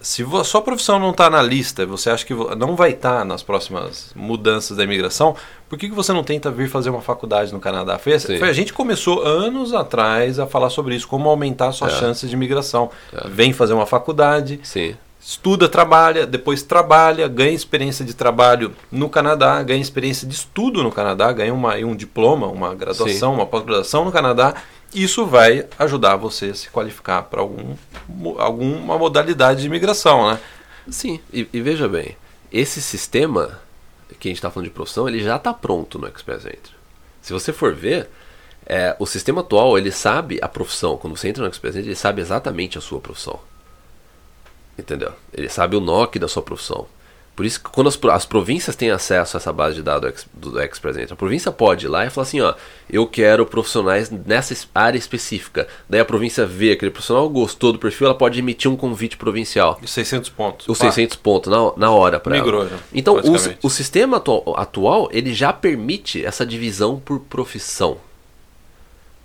[0.00, 3.24] se a sua profissão não está na lista, você acha que não vai estar tá
[3.24, 5.36] nas próximas mudanças da imigração,
[5.68, 7.98] por que, que você não tenta vir fazer uma faculdade no Canadá?
[7.98, 12.00] Foi, foi a gente começou anos atrás a falar sobre isso, como aumentar suas é.
[12.00, 12.90] chances de imigração.
[13.12, 13.28] É.
[13.28, 14.96] Vem fazer uma faculdade, Sim.
[15.20, 20.90] Estuda, trabalha, depois trabalha, ganha experiência de trabalho no Canadá, ganha experiência de estudo no
[20.90, 23.36] Canadá, ganha uma, um diploma, uma graduação, Sim.
[23.36, 24.54] uma pós-graduação no Canadá
[24.94, 27.76] isso vai ajudar você a se qualificar para algum,
[28.38, 30.40] alguma modalidade de imigração, né?
[30.88, 32.16] Sim, e, e veja bem,
[32.50, 33.60] esse sistema
[34.18, 36.74] que a gente está falando de profissão, ele já está pronto no Express Entry.
[37.22, 38.10] Se você for ver,
[38.66, 40.96] é, o sistema atual, ele sabe a profissão.
[40.96, 43.38] Quando você entra no Express Entry, ele sabe exatamente a sua profissão.
[44.80, 45.12] Entendeu?
[45.32, 46.86] Ele sabe o NOC da sua profissão.
[47.40, 50.50] Por isso que quando as, as, províncias têm acesso a essa base de dados do,
[50.50, 52.54] do Express a província pode ir lá e falar assim, ó,
[52.90, 55.66] eu quero profissionais nessa área específica.
[55.88, 59.78] Daí a província vê aquele profissional, gostou do perfil, ela pode emitir um convite provincial.
[59.82, 60.68] Os 600 pontos.
[60.68, 65.08] Os 600 pontos na, na hora para Migrou já, Então, o, o sistema atual, atual,
[65.10, 67.96] ele já permite essa divisão por profissão.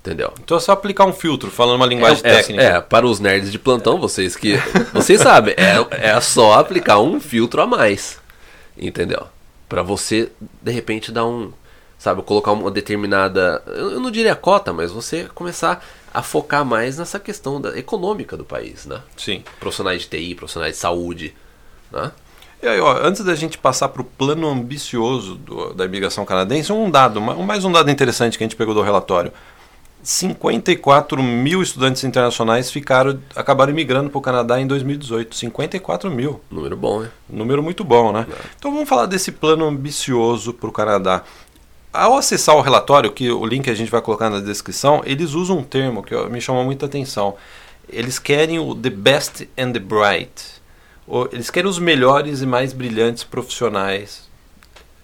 [0.05, 0.31] Entendeu?
[0.39, 2.63] Então é só aplicar um filtro, falando uma linguagem é, técnica.
[2.63, 4.53] É, para os nerds de plantão, vocês que.
[4.93, 8.19] Vocês sabem, é, é só aplicar um filtro a mais.
[8.77, 9.25] Entendeu?
[9.67, 10.29] Para você,
[10.61, 11.51] de repente, dar um.
[11.97, 13.63] Sabe, colocar uma determinada.
[13.65, 18.45] Eu não diria cota, mas você começar a focar mais nessa questão da, econômica do
[18.45, 19.01] país, né?
[19.17, 19.43] Sim.
[19.59, 21.35] Profissionais de TI, profissionais de saúde,
[21.91, 22.11] né?
[22.61, 26.71] E aí, ó, antes da gente passar para o plano ambicioso do, da imigração canadense,
[26.71, 29.33] um dado, mais um dado interessante que a gente pegou do relatório.
[30.05, 35.35] 54 mil estudantes internacionais ficaram, acabaram migrando para o Canadá em 2018.
[35.35, 36.39] 54 mil.
[36.49, 37.09] Número bom, né?
[37.27, 38.27] Número muito bom, né?
[38.29, 38.35] É.
[38.55, 41.23] Então vamos falar desse plano ambicioso para o Canadá.
[41.91, 45.57] Ao acessar o relatório, que o link a gente vai colocar na descrição, eles usam
[45.57, 47.35] um termo que me chamou muita atenção.
[47.89, 50.61] Eles querem o the best and the bright.
[51.31, 54.29] Eles querem os melhores e mais brilhantes profissionais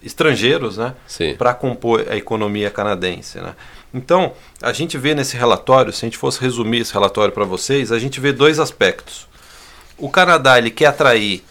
[0.00, 0.94] estrangeiros, né?
[1.34, 3.54] Para compor a economia canadense, né?
[3.94, 7.92] Então, a gente vê nesse relatório, se a gente fosse resumir esse relatório para vocês,
[7.92, 9.28] a gente vê dois aspectos.
[9.98, 11.44] O Canadá ele quer atrair,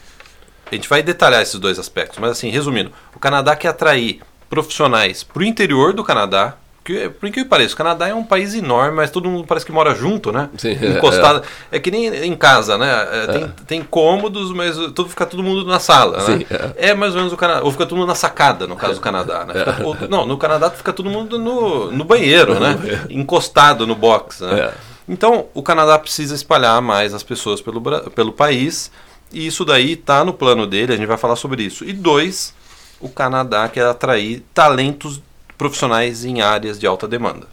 [0.71, 5.23] a gente vai detalhar esses dois aspectos, mas assim, resumindo, o Canadá quer atrair profissionais
[5.23, 8.56] para o interior do Canadá, que, por incrível que pareça, o Canadá é um país
[8.56, 10.50] enorme, mas todo mundo parece que mora junto, né?
[10.58, 11.44] Sim, Encostado.
[11.72, 11.78] É.
[11.78, 11.80] é.
[11.80, 12.89] que nem em casa, né?
[13.12, 13.50] É, tem, é.
[13.67, 16.38] tem cômodos, mas tudo fica todo mundo na sala, né?
[16.38, 16.89] Sim, é.
[16.89, 16.94] é.
[16.96, 17.63] mais ou menos o Canadá.
[17.63, 19.54] Ou fica todo mundo na sacada, no caso do Canadá, né?
[19.54, 22.76] Fica, ou, não, no Canadá fica todo mundo no, no banheiro, né?
[23.10, 24.74] Encostado no box, né?
[25.08, 28.91] Então, o Canadá precisa espalhar mais as pessoas pelo, pelo país,
[29.32, 31.86] e isso daí está no plano dele, a gente vai falar sobre isso.
[31.86, 32.56] E dois,
[33.00, 35.22] o Canadá quer atrair talentos
[35.62, 37.45] profissionais em áreas de alta demanda.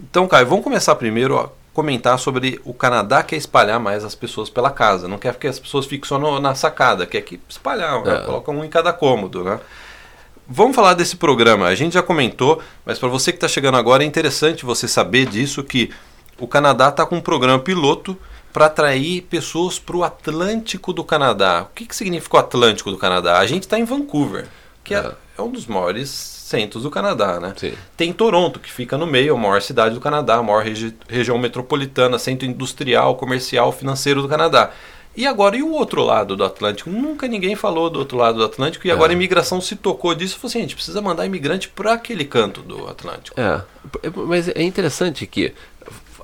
[0.00, 4.48] Então, Caio, vamos começar primeiro ó, comentar sobre o Canadá quer espalhar mais as pessoas
[4.48, 8.02] pela casa, não quer que as pessoas fiquem só no, na sacada, quer que espalhar,
[8.02, 8.16] né?
[8.16, 8.20] É.
[8.20, 9.60] coloca um em cada cômodo, né?
[10.48, 11.66] Vamos falar desse programa.
[11.66, 15.26] A gente já comentou, mas para você que está chegando agora é interessante você saber
[15.26, 15.90] disso que
[16.38, 18.16] o Canadá está com um programa piloto
[18.54, 21.66] para atrair pessoas para o Atlântico do Canadá.
[21.70, 23.38] O que, que significa o Atlântico do Canadá?
[23.38, 24.46] A gente está em Vancouver,
[24.82, 25.12] que é, É.
[25.36, 27.52] é um dos maiores centros do Canadá, né?
[27.56, 27.72] Sim.
[27.96, 31.36] Tem Toronto, que fica no meio, a maior cidade do Canadá, a maior regi- região
[31.38, 34.70] metropolitana, centro industrial, comercial, financeiro do Canadá.
[35.16, 36.90] E agora, e o outro lado do Atlântico?
[36.90, 40.36] Nunca ninguém falou do outro lado do Atlântico e agora a imigração se tocou disso
[40.36, 43.40] e falou assim: a gente precisa mandar imigrante para aquele canto do Atlântico.
[43.40, 43.62] É,
[44.14, 45.54] mas é interessante que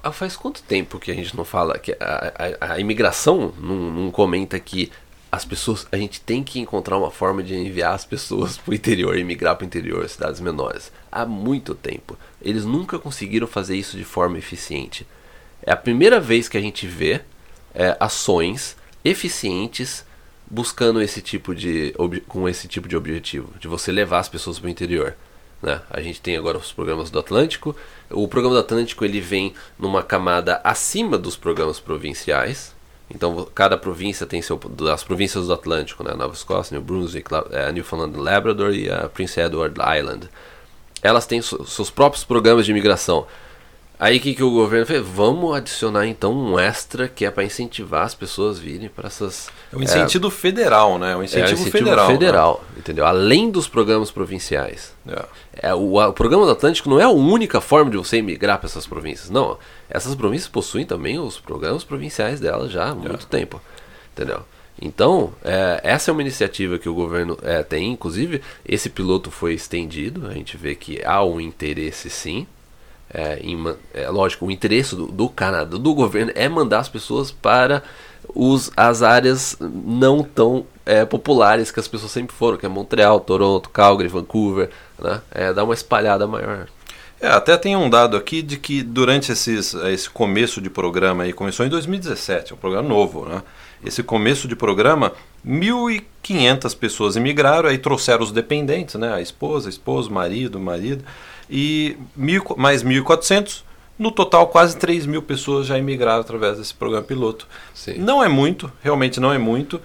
[0.02, 3.74] fa- faz quanto tempo que a gente não fala que a, a- a imigração não,
[3.90, 4.92] não comenta que
[5.32, 8.74] as pessoas a gente tem que encontrar uma forma de enviar as pessoas para o
[8.74, 10.92] interior, emigrar para o interior, cidades menores.
[11.10, 12.18] Há muito tempo.
[12.42, 15.06] Eles nunca conseguiram fazer isso de forma eficiente.
[15.62, 17.22] É a primeira vez que a gente vê
[17.74, 20.04] é, ações eficientes
[20.50, 21.94] buscando esse tipo de
[22.28, 25.16] com esse tipo de objetivo, de você levar as pessoas para o interior.
[25.62, 25.80] Né?
[25.88, 27.74] A gente tem agora os programas do Atlântico.
[28.10, 32.74] O programa do Atlântico ele vem numa camada acima dos programas provinciais.
[33.14, 36.14] Então cada província tem seu das províncias do Atlântico, né?
[36.14, 40.29] Nova Escócia, New Brunswick, eh, Newfoundland, and Labrador e a Prince Edward Island.
[41.03, 43.27] Elas têm seus próprios programas de imigração.
[44.02, 45.00] Aí o que, que o governo fez?
[45.06, 49.48] Vamos adicionar então um extra que é para incentivar as pessoas a virem para essas
[49.72, 51.12] É um incentivo federal, né?
[51.12, 52.08] É um é, incentivo, é um incentivo federal.
[52.08, 52.12] né?
[52.12, 53.06] federal, entendeu?
[53.06, 54.92] Além dos programas provinciais.
[55.06, 55.24] É.
[55.68, 58.58] É, o, a- o programa do Atlântico não é a única forma de você emigrar
[58.58, 59.30] para essas províncias.
[59.30, 59.56] Não.
[59.88, 63.60] Essas províncias possuem também os programas provinciais delas já há muito tempo.
[64.12, 64.40] Entendeu?
[64.80, 67.92] Então, é, essa é uma iniciativa que o governo é, tem.
[67.92, 70.26] Inclusive, esse piloto foi estendido.
[70.26, 72.48] A gente vê que há um interesse sim.
[73.14, 73.59] É, em
[73.92, 77.83] é, lógico, o interesse do, do Canadá, do governo, é mandar as pessoas para
[78.35, 83.20] os, as áreas não tão é, populares que as pessoas sempre foram, que é Montreal,
[83.20, 85.20] Toronto, Calgary, Vancouver, né?
[85.31, 86.66] É, dar uma espalhada maior.
[87.20, 91.33] É, até tem um dado aqui de que durante esses, esse começo de programa aí,
[91.33, 93.42] começou em 2017, é um programa novo, né?
[93.85, 95.12] Esse começo de programa,
[95.46, 99.12] 1.500 pessoas imigraram, aí trouxeram os dependentes, né?
[99.12, 101.05] A esposa, esposo, marido, marido,
[101.50, 103.62] e mil, mais 1.400,
[103.98, 107.46] no total quase 3 mil pessoas já imigraram através desse programa piloto.
[107.74, 107.98] Sim.
[107.98, 109.81] Não é muito, realmente não é muito,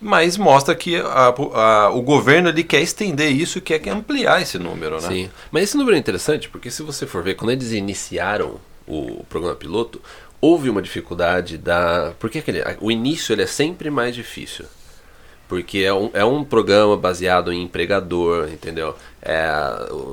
[0.00, 4.58] mas mostra que a- a- o governo ele quer estender isso e quer ampliar esse
[4.58, 5.08] número, né?
[5.08, 5.30] Sim.
[5.50, 9.54] Mas esse número é interessante porque se você for ver, quando eles iniciaram o programa
[9.54, 10.02] piloto,
[10.40, 12.12] houve uma dificuldade da.
[12.18, 14.64] Porque aquele, o início ele é sempre mais difícil.
[15.52, 18.96] Porque é um, é um programa baseado em empregador, entendeu?
[19.20, 19.46] É,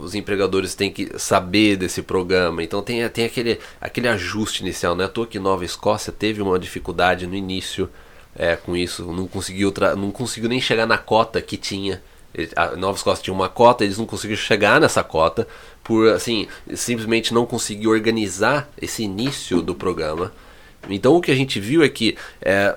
[0.04, 4.96] os empregadores têm que saber desse programa, então tem, tem aquele, aquele ajuste inicial.
[4.96, 7.90] Não é à toa que Nova Escócia teve uma dificuldade no início
[8.36, 12.04] é, com isso, não conseguiu, não conseguiu nem chegar na cota que tinha.
[12.54, 15.48] A Nova Escócia tinha uma cota, eles não conseguiram chegar nessa cota
[15.86, 20.34] por assim simplesmente não conseguir organizar esse início do programa.
[20.88, 22.76] Então o que a gente viu é que, é,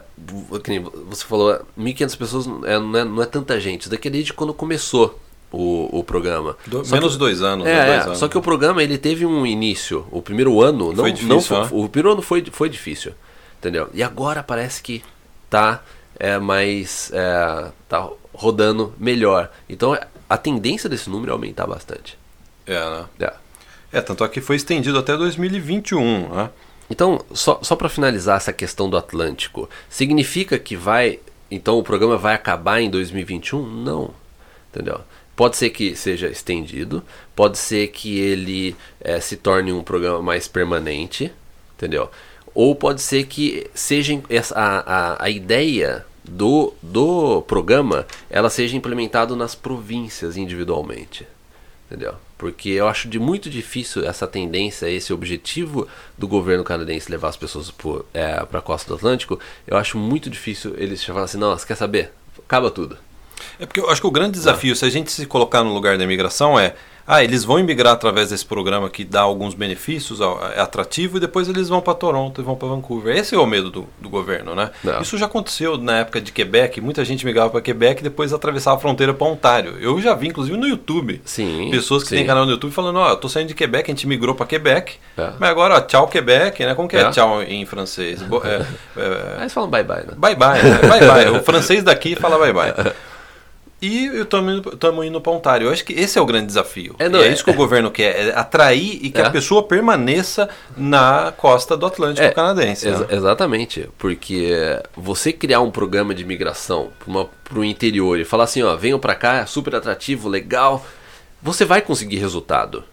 [0.65, 3.83] que você falou, 1.500 pessoas é, não, é, não é tanta gente.
[3.83, 6.57] Isso daqui é desde quando começou o, o programa.
[6.67, 7.67] Do- menos que- dois anos.
[7.67, 7.87] é, né?
[7.87, 8.19] Dois é, anos.
[8.19, 10.07] só que o programa ele teve um início.
[10.11, 11.69] O primeiro ano não Foi não difícil, foi, né?
[11.85, 13.13] o primeiro ano foi, foi difícil,
[13.59, 13.89] entendeu?
[13.95, 15.03] E agora parece que
[15.49, 15.83] tá
[16.19, 19.51] é, mais é, tá rodando melhor.
[19.69, 19.97] Então
[20.29, 22.19] a tendência desse número é aumentar bastante.
[22.67, 23.05] É, né?
[23.21, 23.33] É.
[23.95, 26.51] É, tanto é que foi estendido até 2021, né?
[26.93, 31.21] Então, só, só para finalizar essa questão do Atlântico, significa que vai.
[31.51, 33.67] Então o programa vai acabar em 2021?
[33.67, 34.11] Não.
[34.71, 35.01] Entendeu?
[35.35, 37.03] Pode ser que seja estendido,
[37.35, 41.33] pode ser que ele eh, se torne um programa mais permanente,
[41.77, 42.11] entendeu?
[42.55, 44.21] Ou pode ser que seja
[44.55, 51.27] a, a, a ideia do, do programa ela seja implementada nas províncias individualmente.
[51.87, 52.17] Entendeu?
[52.43, 55.87] Porque eu acho de muito difícil essa tendência, esse objetivo
[56.19, 59.39] do governo canadense levar as pessoas para a costa do Atlântico.
[59.65, 62.11] Eu acho muito difícil eles falarem assim: não, você quer saber?
[62.45, 62.99] Acaba tudo.
[63.61, 65.97] É porque eu acho que o grande desafio, se a gente se colocar no lugar
[65.97, 66.75] da imigração, é.
[67.07, 70.21] Ah, eles vão imigrar através desse programa que dá alguns benefícios,
[70.57, 73.17] é atrativo, e depois eles vão para Toronto e vão para Vancouver.
[73.17, 74.71] Esse é o medo do, do governo, né?
[74.85, 75.01] Não.
[75.03, 78.77] Isso já aconteceu na época de Quebec, muita gente migrava para Quebec e depois atravessava
[78.77, 79.77] a fronteira para Ontário.
[79.81, 81.21] Eu já vi, inclusive, no YouTube.
[81.25, 81.71] Sim.
[81.71, 82.17] Pessoas que sim.
[82.17, 84.47] têm canal no YouTube falando, ó, eu tô saindo de Quebec, a gente migrou para
[84.47, 85.33] Quebec, É.
[85.39, 86.75] mas agora, ó, tchau Quebec, né?
[86.75, 87.11] Como que é, É.
[87.11, 88.23] tchau em francês?
[88.23, 88.25] É,
[89.01, 90.15] é, Aí eles falam bye bye, né?
[90.17, 90.79] Bye bye, né?
[90.89, 91.29] bye bye.
[91.31, 92.93] O francês daqui fala bye bye.
[93.83, 95.67] E estamos indo para Ontário.
[95.67, 96.95] Eu acho que esse é o grande desafio.
[97.01, 99.25] É, não, é, é- isso que o governo quer, é atrair e que É.
[99.27, 102.87] a pessoa permaneça na costa do Atlântico É, canadense.
[102.87, 102.93] né?
[102.93, 104.53] Exa- exatamente, porque
[104.97, 106.91] você criar um programa de imigração
[107.45, 110.87] para o interior e falar assim, ó, venham para cá, é super atrativo, legal,
[111.43, 112.85] você vai conseguir resultado.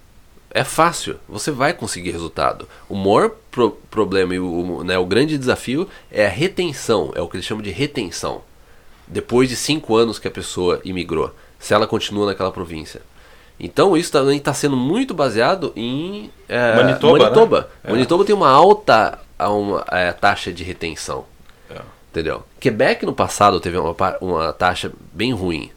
[0.52, 2.68] É fácil, você vai conseguir resultado.
[2.90, 7.28] O maior pro- problema e o, né, o grande desafio é a retenção, é o
[7.28, 8.42] que eles chamam de retenção.
[9.10, 13.02] Depois de cinco anos que a pessoa imigrou, se ela continua naquela província.
[13.60, 17.24] Então isso também está sendo muito baseado em é, Manitoba, né?
[17.26, 17.70] Manitoba.
[17.84, 17.92] É.
[17.92, 21.26] Manitoba tem uma alta a uma, é, taxa de retenção.
[21.70, 21.82] É.
[22.12, 22.44] Entendeu?
[22.60, 25.72] Quebec no passado teve uma, uma taxa bem ruim.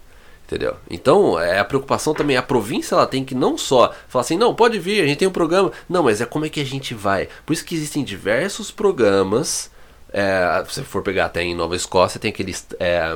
[0.46, 0.76] Entendeu?
[0.90, 4.54] Então, é a preocupação também, a província ela tem que não só falar assim, não,
[4.54, 5.72] pode vir, a gente tem um programa.
[5.88, 7.26] Não, mas é como é que a gente vai.
[7.46, 9.70] Por isso que existem diversos programas.
[10.12, 13.14] É, se for pegar até em Nova Escócia, tem aquele é,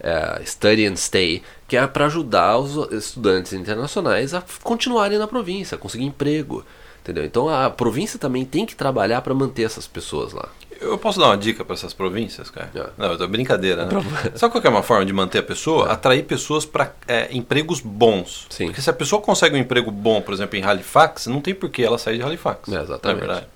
[0.00, 5.76] é, Study and Stay, que é para ajudar os estudantes internacionais a continuarem na província,
[5.76, 6.64] a conseguir emprego.
[7.00, 7.24] Entendeu?
[7.24, 10.48] Então a província também tem que trabalhar para manter essas pessoas lá.
[10.80, 12.70] Eu posso dar uma dica para essas províncias, cara?
[12.74, 12.86] É.
[12.96, 13.92] Não, é brincadeira, né?
[14.36, 15.90] Sabe qual é uma forma de manter a pessoa?
[15.90, 16.92] Atrair pessoas para
[17.30, 18.46] empregos bons.
[18.50, 18.66] Sim.
[18.66, 21.68] Porque se a pessoa consegue um emprego bom, por exemplo, em Halifax, não tem por
[21.68, 22.70] que ela sair de Halifax.
[22.70, 23.26] É, exatamente.
[23.26, 23.46] Não é verdade?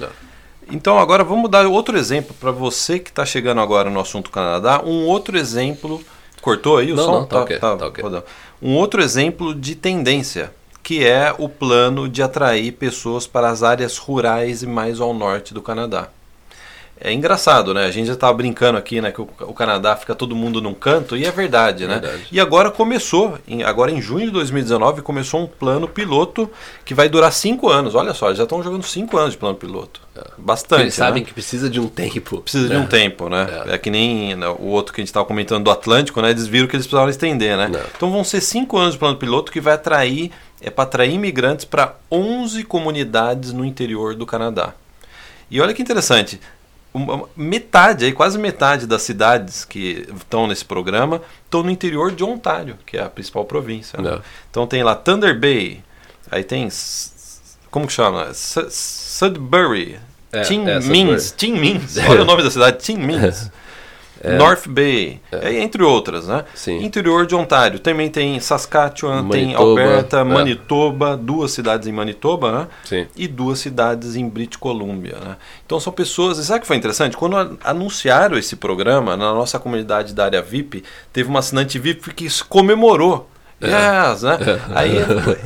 [0.00, 0.31] É, é.
[0.70, 4.82] Então agora vamos dar outro exemplo para você que está chegando agora no assunto Canadá.
[4.84, 6.02] Um outro exemplo.
[6.40, 7.12] Cortou aí o Não, som?
[7.20, 8.02] não, tá ok, tá ok.
[8.02, 8.24] rodando.
[8.60, 13.96] Um outro exemplo de tendência, que é o plano de atrair pessoas para as áreas
[13.98, 16.08] rurais e mais ao norte do Canadá.
[17.00, 17.84] É engraçado, né?
[17.84, 19.10] A gente já estava brincando aqui, né?
[19.10, 21.98] Que o, o Canadá fica todo mundo num canto, e é verdade, né?
[21.98, 22.26] Verdade.
[22.30, 26.48] E agora começou, em- agora em junho de 2019, começou um plano piloto
[26.84, 27.96] que vai durar cinco anos.
[27.96, 30.00] Olha só, já estão jogando cinco anos de plano piloto.
[30.38, 30.82] Bastante.
[30.82, 31.26] Eles sabem né?
[31.26, 32.40] que precisa de um tempo.
[32.40, 33.64] Precisa de um tempo, né?
[33.66, 33.78] É.
[33.78, 36.30] que nem né, o outro que a gente estava comentando do Atlântico, né?
[36.30, 37.68] Eles viram que eles precisavam estender, né?
[37.96, 41.64] Então vão ser cinco anos de plano piloto que vai atrair, é para atrair imigrantes
[41.64, 44.72] para 11 comunidades no interior do Canadá.
[45.50, 46.40] E olha que interessante,
[46.92, 52.22] uma- metade, aí quase metade das cidades que estão nesse programa estão no interior de
[52.24, 54.00] Ontário, que é a principal província.
[54.00, 54.10] né?
[54.10, 54.22] Não.
[54.50, 55.82] Então tem lá Thunder Bay,
[56.30, 57.10] aí tem S-
[57.70, 58.32] como que chama?
[58.34, 59.98] Su- Sudbury,
[60.32, 62.96] É, Tim é, Mins, Tim Mins, olha o nome da cidade, Tim
[64.24, 64.38] Mins.
[64.38, 66.44] North Bay, é, entre outras, né?
[66.54, 66.84] Sim.
[66.84, 70.24] Interior de Ontário, também tem Saskatchewan, tem Manitoba, Alberta, é.
[70.24, 72.68] Manitoba, duas cidades em Manitoba, né?
[72.84, 73.06] Sim.
[73.16, 75.36] E duas cidades em British Columbia, né?
[75.66, 77.16] Então são pessoas, e sabe o que foi interessante?
[77.16, 82.30] Quando anunciaram esse programa, na nossa comunidade da área VIP, teve uma assinante VIP que
[82.30, 83.28] se comemorou.
[83.62, 84.38] Yes, né?
[84.74, 84.96] Aí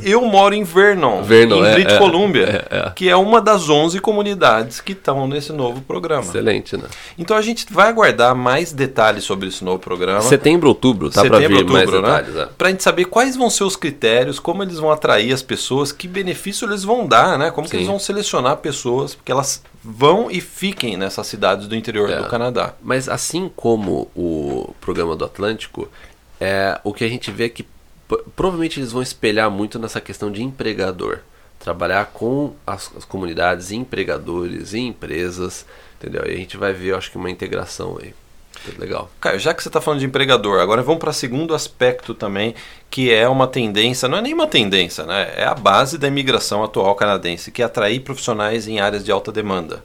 [0.03, 2.89] eu moro em Vernon, Vernon, em é, British é, Columbia, é, é.
[2.95, 6.23] que é uma das 11 comunidades que estão nesse novo programa.
[6.23, 6.85] Excelente, né?
[7.17, 10.21] Então a gente vai aguardar mais detalhes sobre esse novo programa.
[10.21, 12.33] Setembro, outubro, tá pra vir mais detalhes.
[12.33, 12.45] né?
[12.45, 12.49] né?
[12.57, 16.07] Pra gente saber quais vão ser os critérios, como eles vão atrair as pessoas, que
[16.07, 17.51] benefício eles vão dar, né?
[17.51, 17.77] Como que Sim.
[17.77, 22.17] eles vão selecionar pessoas, porque elas vão e fiquem nessas cidades do interior É.
[22.17, 22.73] do Canadá.
[22.81, 25.87] Mas assim como o programa do Atlântico,
[26.39, 27.65] é, o que a gente vê é que
[28.35, 31.19] provavelmente eles vão espelhar muito nessa questão de empregador.
[31.59, 35.65] Trabalhar com as, as comunidades, empregadores e empresas,
[35.97, 36.23] entendeu?
[36.25, 38.13] E a gente vai ver, acho que uma integração aí.
[38.77, 39.09] Legal.
[39.21, 42.55] Caio, já que você está falando de empregador, agora vamos para segundo aspecto também,
[42.89, 45.31] que é uma tendência, não é nem uma tendência, né?
[45.35, 49.31] É a base da imigração atual canadense, que é atrair profissionais em áreas de alta
[49.31, 49.83] demanda.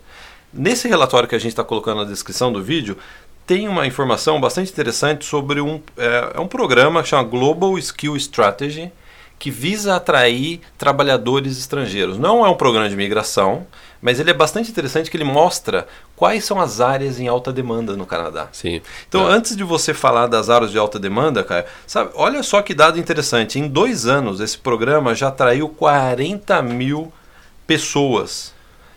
[0.53, 2.97] Nesse relatório que a gente está colocando na descrição do vídeo,
[3.47, 8.17] tem uma informação bastante interessante sobre um, é, é um programa que chama Global Skill
[8.17, 8.93] Strategy,
[9.39, 12.17] que visa atrair trabalhadores estrangeiros.
[12.17, 13.67] Não é um programa de imigração,
[14.01, 17.97] mas ele é bastante interessante que ele mostra quais são as áreas em alta demanda
[17.97, 18.49] no Canadá.
[18.53, 18.81] Sim.
[19.09, 19.35] Então, É.
[19.35, 23.01] antes de você falar das áreas de alta demanda, cara, sabe, olha só que dado
[23.01, 23.59] interessante.
[23.59, 27.13] Em dois anos, esse programa já atraiu 40 mil
[27.67, 28.53] pessoas.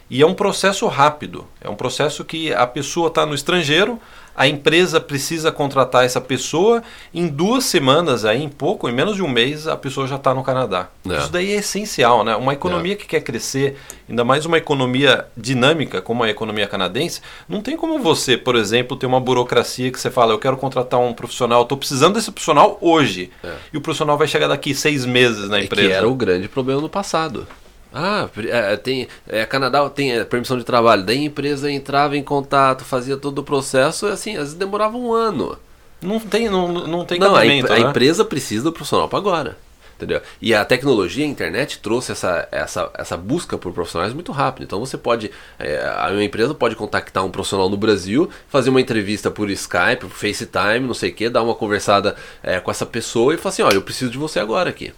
[0.09, 1.47] E é um processo rápido.
[1.59, 3.99] É um processo que a pessoa está no estrangeiro,
[4.35, 6.83] a empresa precisa contratar essa pessoa.
[7.13, 10.33] Em duas semanas, aí, em pouco, em menos de um mês, a pessoa já está
[10.33, 10.89] no Canadá.
[11.09, 11.17] É.
[11.17, 12.35] Isso daí é essencial, né?
[12.35, 13.77] Uma economia que quer crescer,
[14.09, 18.97] ainda mais uma economia dinâmica como a economia canadense, não tem como você, por exemplo,
[18.97, 22.77] ter uma burocracia que você fala, eu quero contratar um profissional, estou precisando desse profissional
[22.81, 23.31] hoje.
[23.73, 25.87] E o profissional vai chegar daqui seis meses na É empresa.
[25.87, 27.47] que era o grande problema no passado.
[27.97, 31.03] Ah, é, tem, é, Canadá tem é, permissão de trabalho.
[31.03, 34.97] Daí a empresa entrava em contato, fazia todo o processo, e assim, às vezes demorava
[34.97, 35.57] um ano.
[36.01, 37.79] Não tem, não, não tem Não, a, em- a né?
[37.79, 39.57] empresa precisa do profissional para agora.
[39.95, 40.21] Entendeu?
[40.41, 44.65] E a tecnologia, a internet trouxe essa, essa, essa busca por profissionais muito rápido.
[44.65, 48.81] Então você pode, é, a minha empresa pode contactar um profissional no Brasil, fazer uma
[48.81, 52.85] entrevista por Skype, por FaceTime, não sei o que, dar uma conversada é, com essa
[52.85, 54.93] pessoa e falar assim, olha, eu preciso de você agora aqui.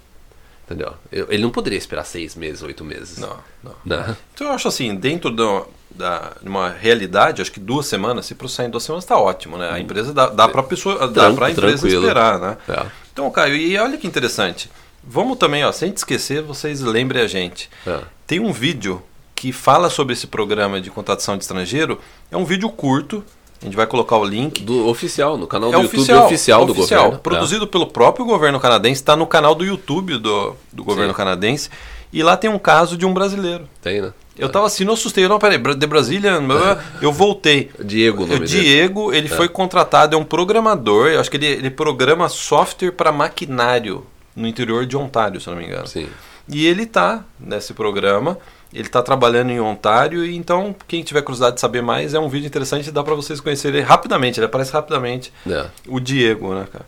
[0.68, 0.94] Entendeu?
[1.10, 3.18] Eu, ele não poderia esperar seis meses, oito meses.
[3.18, 3.74] Não, não.
[3.86, 4.18] Né?
[4.34, 8.36] Então eu acho assim, dentro do, da, de uma realidade, acho que duas semanas, se
[8.36, 9.70] processar em duas semanas está ótimo, né?
[9.72, 12.02] A empresa dá, dá para pessoa, dá para a empresa tranquilo.
[12.02, 12.58] esperar, né?
[12.68, 12.86] É.
[13.14, 14.70] Então, Caio, e olha que interessante.
[15.02, 17.70] Vamos também, ó, sem te esquecer, vocês lembrem a gente.
[17.86, 18.02] É.
[18.28, 19.02] Tem um vídeo
[19.34, 22.02] que fala sobre esse programa de contratação de estrangeiro.
[22.30, 23.24] É um vídeo curto.
[23.62, 24.62] A gente vai colocar o link.
[24.62, 27.16] Do oficial, no canal É do YouTube oficial, do governo.
[27.16, 27.18] É.
[27.18, 29.02] Produzido pelo próprio governo canadense.
[29.02, 31.18] Está no canal do YouTube do, do governo Sim.
[31.18, 31.70] canadense.
[32.14, 33.64] E lá tem um caso de um brasileiro.
[33.64, 34.14] É, tem, né?
[34.38, 35.28] Eu tava assim, não assustei.
[35.28, 36.40] Não, peraí, de Brasília.
[37.02, 37.72] Eu voltei.
[37.84, 38.62] Diego, o nome O dele.
[38.62, 41.08] Diego, ele foi contratado, é um programador.
[41.08, 44.06] Eu acho que ele, ele programa software para maquinário
[44.36, 45.88] no interior de Ontário, se não me engano.
[45.88, 46.08] Sim.
[46.48, 48.38] E ele tá nesse programa,
[48.74, 52.28] ele tá trabalhando em Ontário, e então, quem tiver curiosidade de saber mais, é um
[52.30, 55.32] vídeo interessante, dá para vocês conhecerem rapidamente, ele aparece rapidamente.
[55.50, 55.66] É.
[55.88, 56.86] O Diego, né, cara?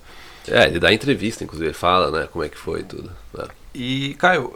[0.47, 3.11] É, ele dá entrevista, inclusive, ele fala, né, como é que foi e tudo.
[3.37, 3.45] É.
[3.75, 4.51] E, Caio,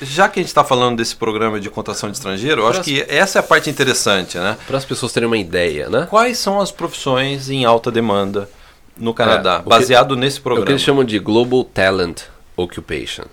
[0.00, 2.84] já que a gente está falando desse programa de contação de estrangeiro, eu acho Pra-
[2.84, 4.56] que essa é a parte interessante, né?
[4.66, 6.06] Para as pessoas terem uma ideia, né?
[6.08, 8.48] Quais são as profissões em alta demanda
[8.96, 10.66] no Canadá, É, que- baseado nesse É o programa?
[10.66, 12.22] que eles chamam de Global Talent
[12.56, 13.24] Occupation.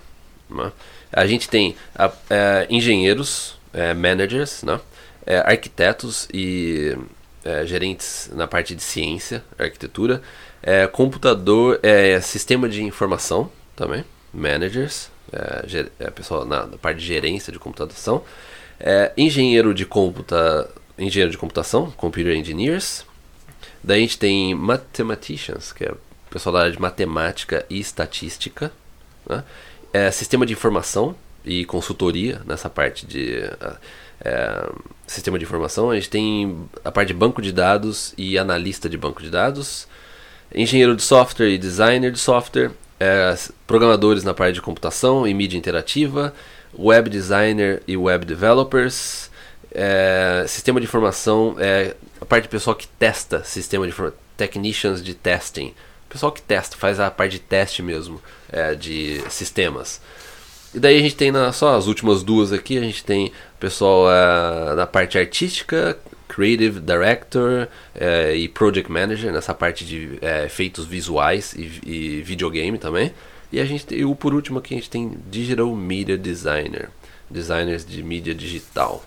[0.52, 0.72] Né?
[1.12, 4.80] A gente tem a- é, engenheiros, é, managers, né?
[5.24, 6.96] É, arquitetos e
[7.44, 10.20] é, gerentes na parte de ciência, arquitetura,
[10.62, 11.80] é, computador,
[12.22, 15.10] sistema de informação também, managers,
[15.66, 18.22] ger- pessoal na, na parte de gerência de computação,
[19.16, 23.04] engenheiro de computa, engenheiro de computação, computer engineers,
[23.82, 25.92] Daí a gente tem mathematicians, que é
[26.30, 28.70] pessoal da área de matemática e estatística.
[29.28, 29.42] Né?
[29.92, 31.14] É, sistema de informação
[31.44, 33.76] e consultoria nessa parte de ah,
[34.24, 34.70] é,
[35.06, 35.90] sistema de informação.
[35.90, 39.86] A gente tem a parte de banco de dados e analista de banco de dados.
[40.54, 42.70] Engenheiro de software e designer de software.
[43.00, 43.34] é,
[43.66, 46.32] programadores na parte de computação e mídia interativa.
[46.78, 49.30] Web designer e web developers.
[49.74, 55.02] é, sistema de informação, é, a parte de pessoal que testa sistema de informação, technicians
[55.02, 55.74] de testing,
[56.12, 60.00] pessoal que testa, faz a parte de teste mesmo é, de sistemas.
[60.74, 64.10] E daí a gente tem na, só as últimas duas aqui, a gente tem pessoal
[64.10, 65.98] é, na parte artística,
[66.28, 72.78] creative director é, e project manager nessa parte de é, efeitos visuais e, e videogame
[72.78, 73.12] também.
[73.50, 76.88] E a gente tem, por último aqui a gente tem digital media designer,
[77.30, 79.04] designers de mídia digital.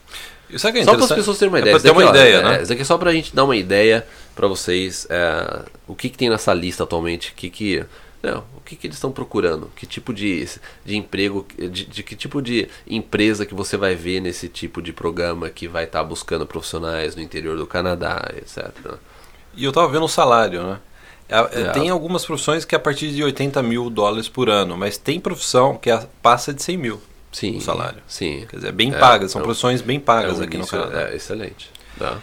[0.50, 1.76] É é Só para as pessoas terem uma É ideia.
[1.76, 2.62] Isso ter uma daqui, ó, ideia, é, né?
[2.62, 6.10] Isso aqui é só para a gente dar uma ideia para vocês é, o que,
[6.10, 7.84] que tem nessa lista atualmente, o que que,
[8.22, 10.48] não, o que, que eles estão procurando, que tipo de,
[10.84, 14.92] de emprego, de, de que tipo de empresa que você vai ver nesse tipo de
[14.94, 18.70] programa que vai estar buscando profissionais no interior do Canadá, etc.
[19.56, 20.80] E eu tava vendo o salário, né?
[21.28, 21.70] É, é, É.
[21.72, 25.20] Tem algumas profissões que é a partir de 80 mil dólares por ano, mas tem
[25.20, 27.02] profissão que é- passa de 100 mil
[27.36, 28.02] Sim, o salário.
[28.08, 28.46] Sim.
[28.50, 30.80] Quer dizer, bem É, pagas, são é um- profissões bem pagas é aqui no início-
[30.80, 31.10] Canadá.
[31.10, 31.70] É, excelente.
[32.00, 32.18] Tá.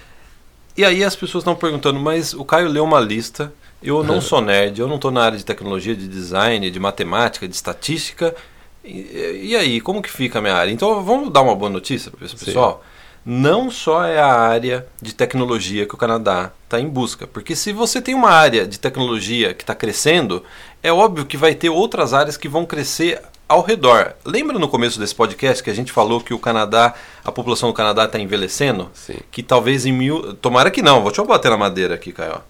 [0.75, 3.53] E aí as pessoas estão perguntando, mas o Caio leu uma lista,
[3.83, 7.47] eu não sou nerd, eu não estou na área de tecnologia, de design, de matemática,
[7.47, 8.35] de estatística.
[8.83, 10.71] E, e aí, como que fica a minha área?
[10.73, 12.47] Então vamos dar uma boa notícia para esse Sim.
[12.47, 12.83] pessoal.
[13.25, 17.73] Não só é a área de tecnologia que o Canadá está em busca, porque se
[17.73, 20.43] você tem uma área de tecnologia que está crescendo,
[20.83, 23.21] é óbvio que vai ter outras áreas que vão crescer
[23.53, 24.15] ao redor.
[24.25, 26.95] Lembra no começo desse podcast que a gente falou que o Canadá,
[27.25, 28.91] a população do Canadá está envelhecendo?
[28.95, 29.17] Sim.
[29.31, 30.35] que talvez em mil.
[30.35, 32.41] Tomara que não, deixa eu bater na madeira aqui, Caio.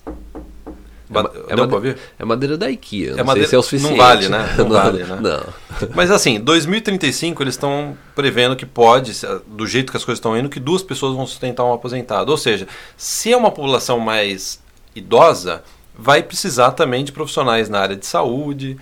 [1.11, 1.99] Ba- É, Deu made- pra ver?
[2.19, 3.13] é madeira da IKEA.
[3.13, 3.97] Não É madeira- se é o não suficiente.
[3.99, 4.55] vale, né?
[4.57, 5.19] Não vale, né?
[5.21, 5.89] Não.
[5.95, 10.35] Mas assim, 2035 eles estão prevendo que pode, se- do jeito que as coisas estão
[10.39, 12.31] indo, que duas pessoas vão sustentar um aposentado.
[12.31, 14.59] Ou seja, se é uma população mais
[14.97, 15.63] idosa,
[15.95, 18.79] vai precisar também de profissionais na área de saúde,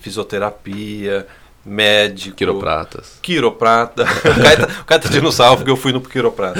[0.00, 1.26] fisioterapia,
[1.64, 2.36] médico.
[2.36, 3.18] Quiropratas.
[3.22, 4.02] Quiroprata.
[4.82, 6.58] o cara tá, o tá salvo porque eu fui no quiroprata.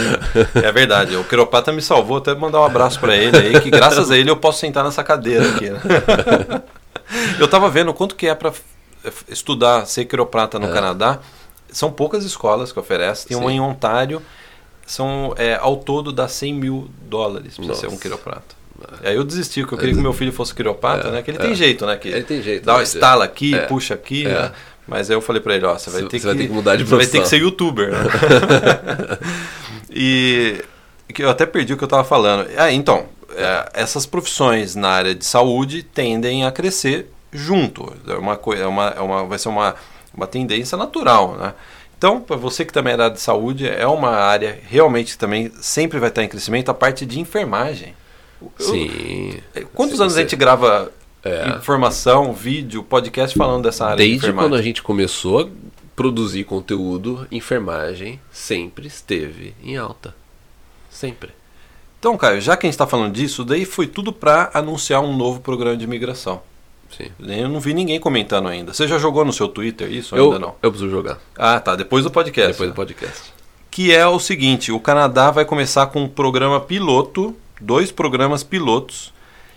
[0.55, 4.11] É verdade, o quiroprata me salvou, até mandar um abraço pra ele aí, que graças
[4.11, 5.71] a ele eu posso sentar nessa cadeira aqui.
[5.71, 5.81] né?
[7.39, 8.63] Eu tava vendo quanto que é pra f-
[9.29, 10.73] estudar ser quiroprata no É.
[10.73, 11.19] Canadá.
[11.71, 13.57] São poucas escolas que oferecem, tem uma Sim.
[13.57, 14.23] em Ontário,
[14.87, 18.55] são, é, ao todo dá 100 mil dólares pra ser um quiroprata.
[19.03, 21.23] Aí eu desisti, porque eu queria que meu filho fosse quiropata, É, né?
[21.23, 21.41] Que ele é.
[21.41, 21.97] tem jeito, né?
[21.97, 22.85] Que Ele tem jeito, Dá uma né?
[22.85, 23.59] estala aqui, É.
[23.67, 24.29] puxa aqui, É.
[24.29, 24.53] né?
[24.87, 26.53] Mas aí eu falei pra ele, ó, você vai ter você vai que ter que
[26.53, 27.39] mudar de você vai ter que profissão.
[27.39, 27.91] ser youtuber.
[27.93, 27.99] Né?
[29.91, 30.63] e
[31.13, 32.49] que eu até perdi o que eu tava falando.
[32.57, 37.93] Ah, então, é, essas profissões na área de saúde tendem a crescer junto.
[38.07, 39.75] É uma, é uma, é uma, vai ser uma,
[40.15, 41.55] uma tendência natural, né?
[41.97, 45.19] Então, para você que também é da área de saúde, é uma área realmente que
[45.19, 47.95] também sempre vai estar em crescimento, a parte de enfermagem.
[48.59, 49.35] Sim.
[49.55, 50.91] Eu, quantos Sim, anos você- a gente grava
[51.25, 51.51] É.
[51.51, 54.51] informação, vídeo, podcast falando dessa área de Desde enfermagem?
[54.51, 55.49] quando a gente começou a
[55.95, 60.15] produzir conteúdo, enfermagem sempre esteve em alta.
[60.91, 61.31] Sempre.
[61.99, 65.17] Então, Caio, já que a gente está falando disso, daí foi tudo para anunciar um
[65.17, 66.43] novo programa de imigração.
[66.97, 67.11] Sim.
[67.21, 68.75] Eu não vi ninguém comentando ainda.
[68.75, 70.55] Você já jogou no seu Twitter isso Eu, ainda não?
[70.61, 71.19] eu preciso jogar.
[71.39, 71.77] Ah, tá.
[71.77, 72.53] Depois do podcast.
[72.53, 73.33] Depois do podcast.
[73.71, 79.13] Que é o seguinte: o Canadá vai começar com um programa piloto, dois programas pilotos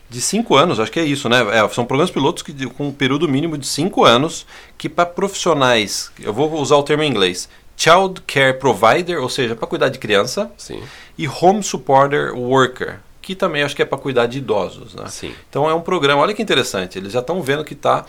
[0.10, 1.38] de cinco anos, acho que é isso, né?
[1.58, 4.46] É, são programas pilotos que, de- com um período mínimo de cinco anos,
[4.78, 9.56] que para profissionais, eu vou usar o termo em inglês, Child Care Provider, ou seja,
[9.56, 10.82] para cuidar de criança, Sim.
[11.18, 15.06] e Home Supporter Worker, que também acho que é para cuidar de idosos, né?
[15.08, 15.34] Sim.
[15.50, 18.06] Então é um programa, olha que interessante, eles já estão vendo que tá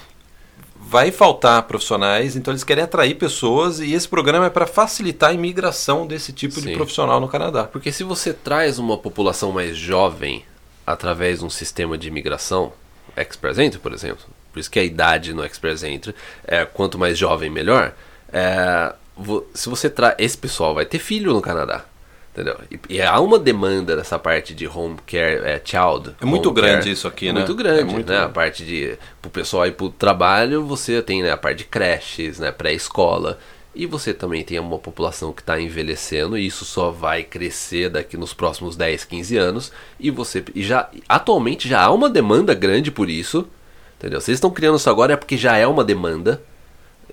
[0.78, 5.32] vai faltar profissionais, então eles querem atrair pessoas e esse programa é para facilitar a
[5.32, 6.74] imigração desse tipo de Sim.
[6.74, 7.64] profissional no Canadá.
[7.64, 10.44] Porque se você traz uma população mais jovem
[10.86, 12.72] através de um sistema de imigração,
[13.16, 16.14] Express Entry, por exemplo, por isso que a idade no Express Entry
[16.46, 17.92] é quanto mais jovem melhor,
[18.32, 18.92] é,
[19.54, 21.84] se você traz esse pessoal vai ter filho no Canadá.
[22.32, 22.58] Entendeu?
[22.70, 26.14] E, e há uma demanda dessa parte de home care, é, child.
[26.20, 26.90] É muito grande care.
[26.92, 27.38] isso aqui, É né?
[27.38, 28.16] Muito grande, É muito né?
[28.16, 28.34] A grande.
[28.34, 32.52] parte de pro pessoal ir pro trabalho, você tem né, a parte de creches, né,
[32.52, 33.38] pré-escola.
[33.76, 38.16] E você também tem uma população que está envelhecendo e isso só vai crescer daqui
[38.16, 39.72] nos próximos 10, 15 anos.
[40.00, 43.46] E você e já atualmente já há uma demanda grande por isso.
[43.98, 44.16] Entendeu?
[44.16, 46.42] Eles estão criando isso agora é porque já é uma demanda.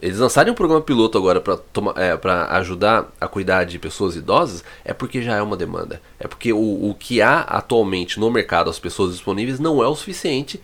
[0.02, 1.58] Eles lançarem um programa piloto agora para
[1.98, 6.02] é, ajudar a cuidar de pessoas idosas é porque já é uma demanda.
[6.18, 9.96] É porque o, o que há atualmente no mercado, as pessoas disponíveis, não é o
[9.96, 10.62] suficiente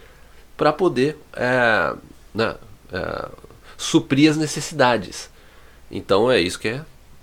[0.56, 1.93] para poder é,
[2.34, 2.56] né,
[2.91, 3.30] é,
[3.78, 5.30] suprir as necessidades.
[5.92, 6.82] Então é isso que é,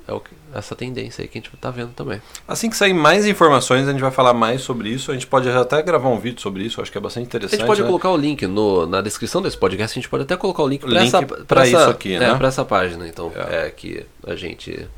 [0.09, 2.21] é o que- essa tendência aí que a gente está vendo também.
[2.49, 5.11] Assim que sair mais informações, a gente vai falar mais sobre isso.
[5.11, 7.59] A gente pode até gravar um vídeo sobre isso, acho que é bastante A interessante.
[7.61, 7.87] gente pode né?
[7.87, 10.81] colocar o link no, na descrição desse podcast, a gente pode até colocar o link
[10.87, 12.35] para essa, pra isso essa- aqui, é, né?
[12.35, 13.31] pra essa página, então.
[13.35, 13.67] É.
[13.67, 14.89] É, que a gente.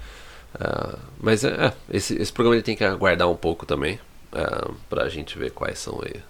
[0.61, 3.99] ah, mas é, é, esse, esse programa ele tem que aguardar um pouco também.
[4.33, 6.21] ah, pra gente ver quais são aí.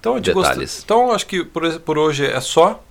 [0.00, 0.82] Então, a gente gosta- Detalhes.
[0.84, 2.82] então acho que por, por hoje é só.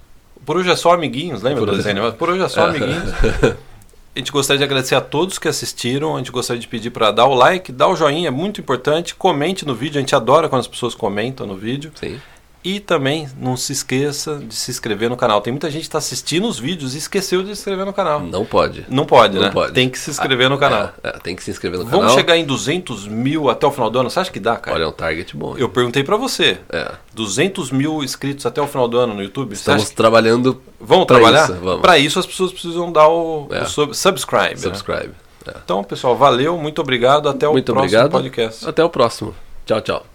[0.46, 2.12] Por hoje é só amiguinhos, lembra Por do desenho?
[2.14, 2.70] Por hoje é só É.
[2.70, 3.12] amiguinhos.
[4.16, 6.16] A gente gostaria de agradecer a todos que assistiram.
[6.16, 9.16] A gente gostaria de pedir para dar o like, dar o joinha, é muito importante.
[9.16, 11.92] Comente no vídeo, a gente adora quando as pessoas comentam no vídeo.
[11.96, 12.20] Sim.
[12.64, 15.42] E também não se esqueça de se inscrever no canal.
[15.42, 18.22] Tem muita gente que está assistindo os vídeos e esqueceu de se inscrever no canal.
[18.22, 18.86] Não pode.
[18.88, 19.50] Não pode, Não né?
[19.52, 19.74] pode.
[19.74, 20.92] Tem que se inscrever no canal.
[21.04, 22.16] É, é, tem que se inscrever no Vamos canal.
[22.16, 24.10] chegar em 200 mil até o final do ano?
[24.10, 24.78] Você acha que dá, cara?
[24.78, 25.58] Olha, é um target bom.
[25.58, 26.58] Eu perguntei para você.
[26.72, 26.92] É.
[27.14, 29.52] 200 mil inscritos até o final do ano no YouTube?
[29.52, 31.48] Estamos que- trabalhando Vamos trabalhar?
[31.52, 31.82] vamos.
[31.82, 33.64] Para isso as pessoas precisam dar o, É.
[33.64, 34.52] o sub- subscribe.
[34.52, 34.58] né?
[34.58, 35.12] subscribe.
[35.46, 35.54] É.
[35.66, 37.28] Então, pessoal, valeu, muito obrigado.
[37.28, 38.12] Até o Muito próximo obrigado.
[38.12, 38.66] podcast.
[38.70, 39.36] Até o próximo.
[39.66, 40.06] Tchau, tchau.